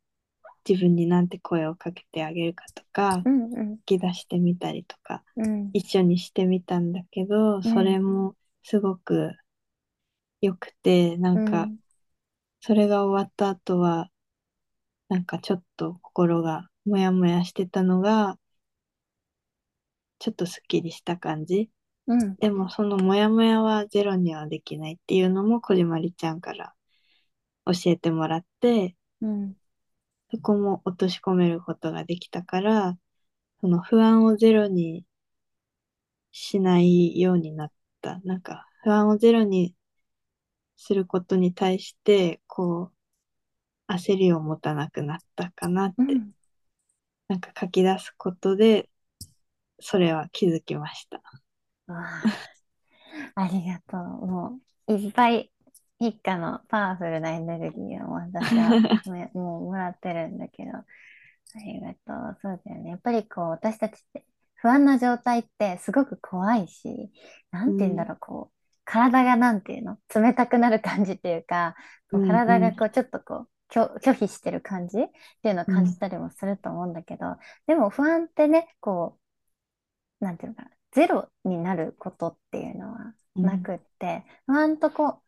[0.68, 3.78] 自分になんて声をかけてあげるかとか、うんうん。
[3.78, 5.70] 書き出してみたりとか、うん。
[5.74, 7.63] 一緒にしてみたんだけど、ん。
[7.63, 9.32] それもすごく
[10.41, 11.78] 良くて、なんか、うん。
[12.59, 14.09] それが終わった後は、
[15.09, 18.38] なんかちょっと心がもやもやしてたのが、
[20.20, 21.70] ちょっとすっきりした感じ。
[22.07, 22.36] うん。
[22.36, 26.74] でもそのもやもやはゼロにはできないっていうのもこじまりちゃんから
[27.65, 29.53] 教えてもらって、うん
[30.32, 32.97] そこも落とし込めることができたから、
[33.61, 35.05] その不安をゼロに
[36.32, 37.71] しないようになっ
[38.01, 38.19] た。
[38.23, 39.75] なんか不安をゼロに
[40.78, 42.91] することに対して、こ
[43.89, 46.32] う、焦りを持たなくなったかなって、うん
[47.28, 48.89] なんか書き出すことで、
[49.82, 51.21] それは気づきました。
[53.36, 54.28] ありがとう。
[54.28, 55.51] もう、いっぱい、
[55.99, 60.85] 一家のパワフルなエネルギーを私は ねもうもらってるんだけど、あ
[61.65, 62.37] りがとう。
[62.41, 62.89] そうだよね。
[62.91, 64.25] やっぱりこう、私たちって
[64.55, 67.11] 不安な状態ってすごく怖いし、
[67.51, 69.97] なんて言うんだろう、こう、体がなんていうの？
[70.15, 71.75] 冷たくなる感じっていうか、
[72.11, 72.29] こううんうん。
[72.29, 75.07] 体がこう、ちょっとこう、拒拒否してる感じっ
[75.41, 77.37] ていうのを感じたりもすると思うんだけど、
[77.67, 79.19] でも不安ってね、こ
[80.21, 85.21] う、なんていうのかな、ゼロになることっていうのはなくって、不安とこう、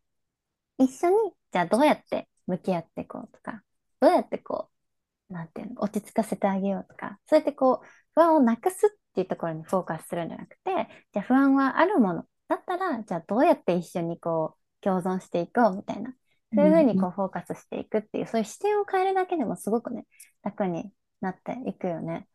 [0.80, 1.16] 一緒に、
[1.52, 3.64] じゃあどうやって向き合っていこうとか、
[4.00, 4.70] どうやってこ
[5.30, 16.16] う、なんていうの、落ち着かせてあげようとか、そうやってこう、不安をなくすっていうところにフォーカスするんじゃなくて、じゃあ不安はあるものだったら、じゃあどうやって一緒にこう、共存していこうみたいな、
[16.56, 20.06] そういうふうにこう、フォーカスしていくっていう、そういう視点を変えるだけでもすごくね、
[20.44, 22.28] 楽になっていくよね。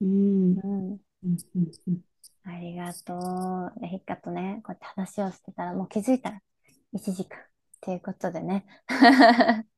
[0.00, 0.52] うん。
[0.62, 1.00] うん。
[1.24, 2.04] うんうんうん
[2.44, 3.14] ありがと
[3.76, 3.80] う。
[3.80, 6.40] でひっかとね、こうやって話をしてたら、もう気づいたら
[6.92, 7.53] 1時間
[7.84, 8.66] っていうことでね。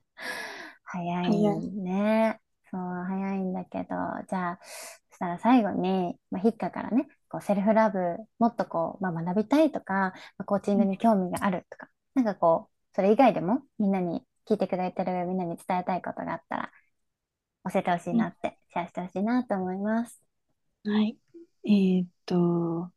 [0.84, 1.32] 早い
[1.72, 2.40] ね。
[2.70, 3.86] そう、早いんだけど、
[4.28, 4.60] じゃあ、
[5.10, 7.98] そしたら最後に、まあ、ヒッカからね、こうセルフラブ、
[8.38, 16.72] もっとこう、まあ、学びたいとか、まあ、コーチングに興味があるとか、なんかこう、それ以外でもみんなに聞いてくれてるみんなに伝えたいことがあったら、
[17.72, 20.22] 教えてほしいなって、シェアしてほしいなと思います。
[20.84, 21.18] はい。
[21.64, 22.92] えーっと、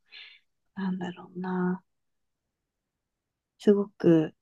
[0.76, 1.84] なんだろうな。
[3.60, 4.34] すごく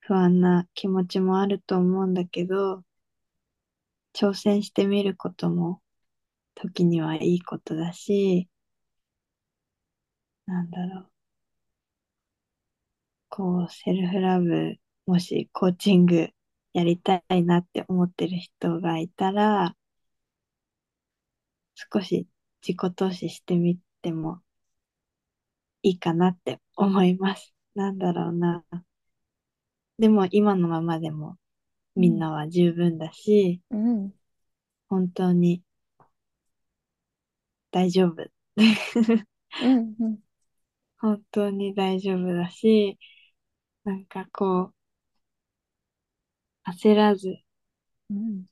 [0.00, 2.84] 不安な気持ちもあると思うんだけど、
[4.12, 5.82] 挑戦してみることも
[6.54, 8.48] 時にはいいことだし、
[10.46, 11.10] なんだろう。
[13.28, 14.76] こう、セルフラブ、
[15.06, 16.28] もしコーチング
[16.72, 19.74] やりたいなって思ってる人がいたら、
[21.74, 22.28] 少し
[22.62, 24.40] 自己投資してみても
[25.82, 27.54] いいかなって思います。
[27.74, 28.64] なんだろうな。
[30.00, 31.36] でも今のままでも
[31.94, 34.14] みんなは十分だし、うん。
[34.88, 35.62] 本当に
[37.70, 38.26] 大丈夫。
[39.62, 39.94] うん。
[40.00, 40.18] うん。
[40.96, 42.98] 本当に大丈夫だし、
[43.84, 44.72] なんかこ
[46.66, 47.36] う、焦らず、
[48.08, 48.46] うん。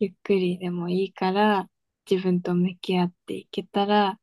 [0.00, 1.66] ゆっくりでもいいから、
[2.10, 4.18] 自分と向き合っていけたら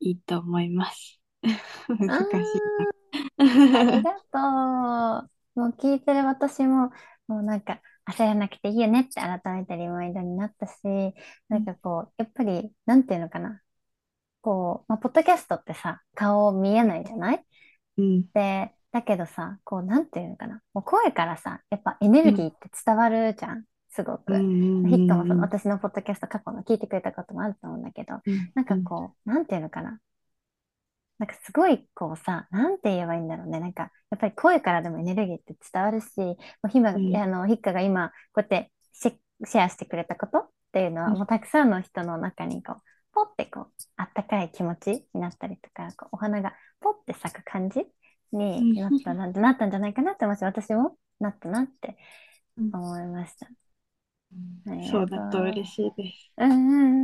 [0.00, 1.18] いいと思います。
[1.88, 3.03] 難しい
[3.38, 4.02] ありな。
[4.02, 4.14] が
[5.22, 5.26] と
[5.56, 5.60] う。
[5.60, 6.90] もう聞いてる私も、
[7.28, 7.80] もうなんか
[8.10, 10.74] 焦らなくていいよねって改めてリマインドになったし、
[11.48, 13.60] なんかこう、やっぱり、なんていうのかな。
[14.42, 17.44] こう、まあ、ポッドキャストってさ、顔見えないじゃない？
[17.96, 20.60] うん、で、だけどさ、こう、なんていうのかな。
[20.74, 23.64] もう声からさ、やっぱエネルギーって伝わるじゃん。
[23.88, 24.34] すごく。
[24.34, 29.98] ヒットもそのうん、私のポッドキャスト過去の聞いてくれたこともあると思うんだけど、うんなんかこう、なんていうのかな。
[31.24, 33.58] なんかすごいこうさ、なんて言えばいいんだろうね。
[33.58, 39.16] なんか、やっぱり声からでもエネルギーって伝わるし、もうひま、うんあの、ヒッカが今、こうやってシェ、
[39.46, 42.82] シェアしてくれたことっていうのは、うんもうたくさんの人の中にこう、
[43.14, 47.86] ポってこう、あったかい気持ちになったりとか、こうお花がポって咲く感じ
[48.32, 51.96] になったな、なったんじゃないかなって思うし、私もなったなって
[52.58, 53.48] うん思いました。
[54.66, 56.32] ありがとうそうだと嬉しいです。
[56.36, 56.54] うんう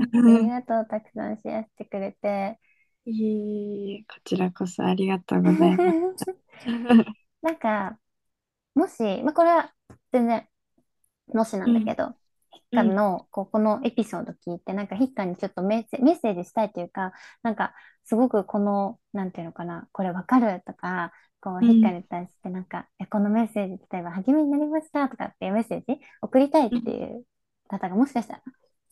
[0.00, 0.10] んうん。
[0.36, 0.86] ありがとう。
[0.86, 2.58] たくさんシェアしてくれて。
[3.04, 5.82] いい、こちらこそありがとうございま
[6.16, 6.26] す。
[7.42, 7.98] なんか、
[8.74, 9.74] もし、まあ、これは
[10.12, 10.48] 全然、
[11.28, 12.14] もしなんだけど、
[12.52, 17.74] ヒッカの、こう、このエピソード聞いて、なんかヒッカにちょっとメッセ、メッセージしたいというか、なんか、
[18.04, 21.66] すごくこの、なんていうのかな、これわかるとか、こう、うん。
[21.66, 27.24] ヒッカに対してなんか、えこのメッセージ、例えば励みになりましたとかっていうメッセージ送りたいっていう
[27.68, 28.42] 方がもしかしたら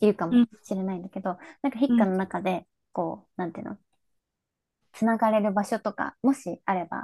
[0.01, 3.77] いるかもしれないんだけど、なんかヒッカの中で、こう、なんていうの、
[4.93, 7.03] つながれる場所とか、もしあればっ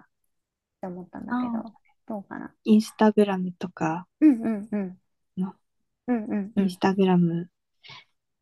[0.82, 1.64] て思ったんだけあど、
[2.08, 2.54] どうかな。
[2.66, 4.98] インスタグラムとか、うんうんうん。
[5.38, 5.54] の
[6.08, 6.70] うんうんうんイン。
[6.70, 7.50] スタグラム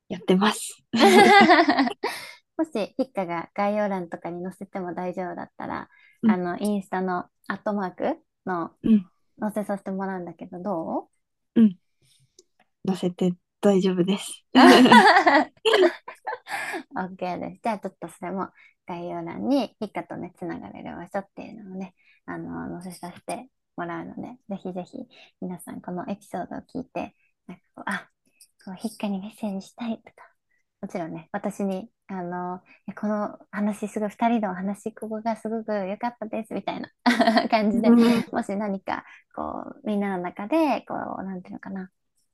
[0.09, 0.83] やってます。
[2.57, 5.89] もし、ヒッカが概要欄とかに載せても大丈夫だったら、
[6.23, 9.05] うんあの、インスタのアットマークのうん
[9.39, 11.09] 載せさせてもらうんだけど、ど
[12.87, 14.43] 載せて大丈夫です。
[16.95, 17.59] う ?OK です。
[17.63, 18.49] じゃあ、ちょっとそれも
[18.87, 21.93] 概要欄にヒッカとね、つながれる場所っていうのをね、
[22.25, 24.97] あの、載せさせてもらうので、ぜひぜひ
[25.41, 27.15] 皆さんこのエピソードを聞いて、
[27.47, 28.09] なんかこう、あ、
[28.65, 30.33] こうヒッカにメッセージしたいとか、
[30.81, 32.61] もちろんね、私に、あの、
[32.99, 36.89] この話、すごい、二人のお話、ここがすごく良かったです、みたいな
[37.49, 37.99] 感じで、うん。
[38.31, 39.05] もし何か、
[39.35, 41.89] こう、みんなの中で、こう、なんていうのかな、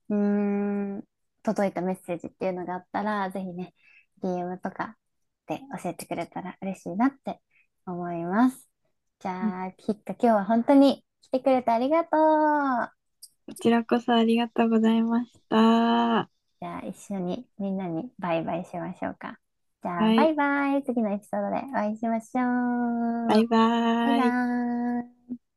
[0.09, 0.17] うー
[0.97, 1.03] ん、
[1.43, 3.73] 届いたメッセージっていうのがあったら、ぜひね、
[4.23, 4.97] DM とか
[5.49, 7.41] で教えてくれたら嬉しいなって
[7.85, 8.69] 思います。
[9.19, 12.89] じゃあ、きっか今日は本当に来てくれてありがとう。
[13.47, 16.29] こちらこそありがとうございました。
[16.61, 19.39] じゃあ、一緒にみんなにバイバイしましょうか。
[19.81, 20.83] じゃあ、はいバイバイ。
[20.83, 23.27] 次のエピソードでお会いしましょう。
[23.27, 23.57] バイバ
[24.05, 24.21] バイイ。
[24.21, 25.48] バイ。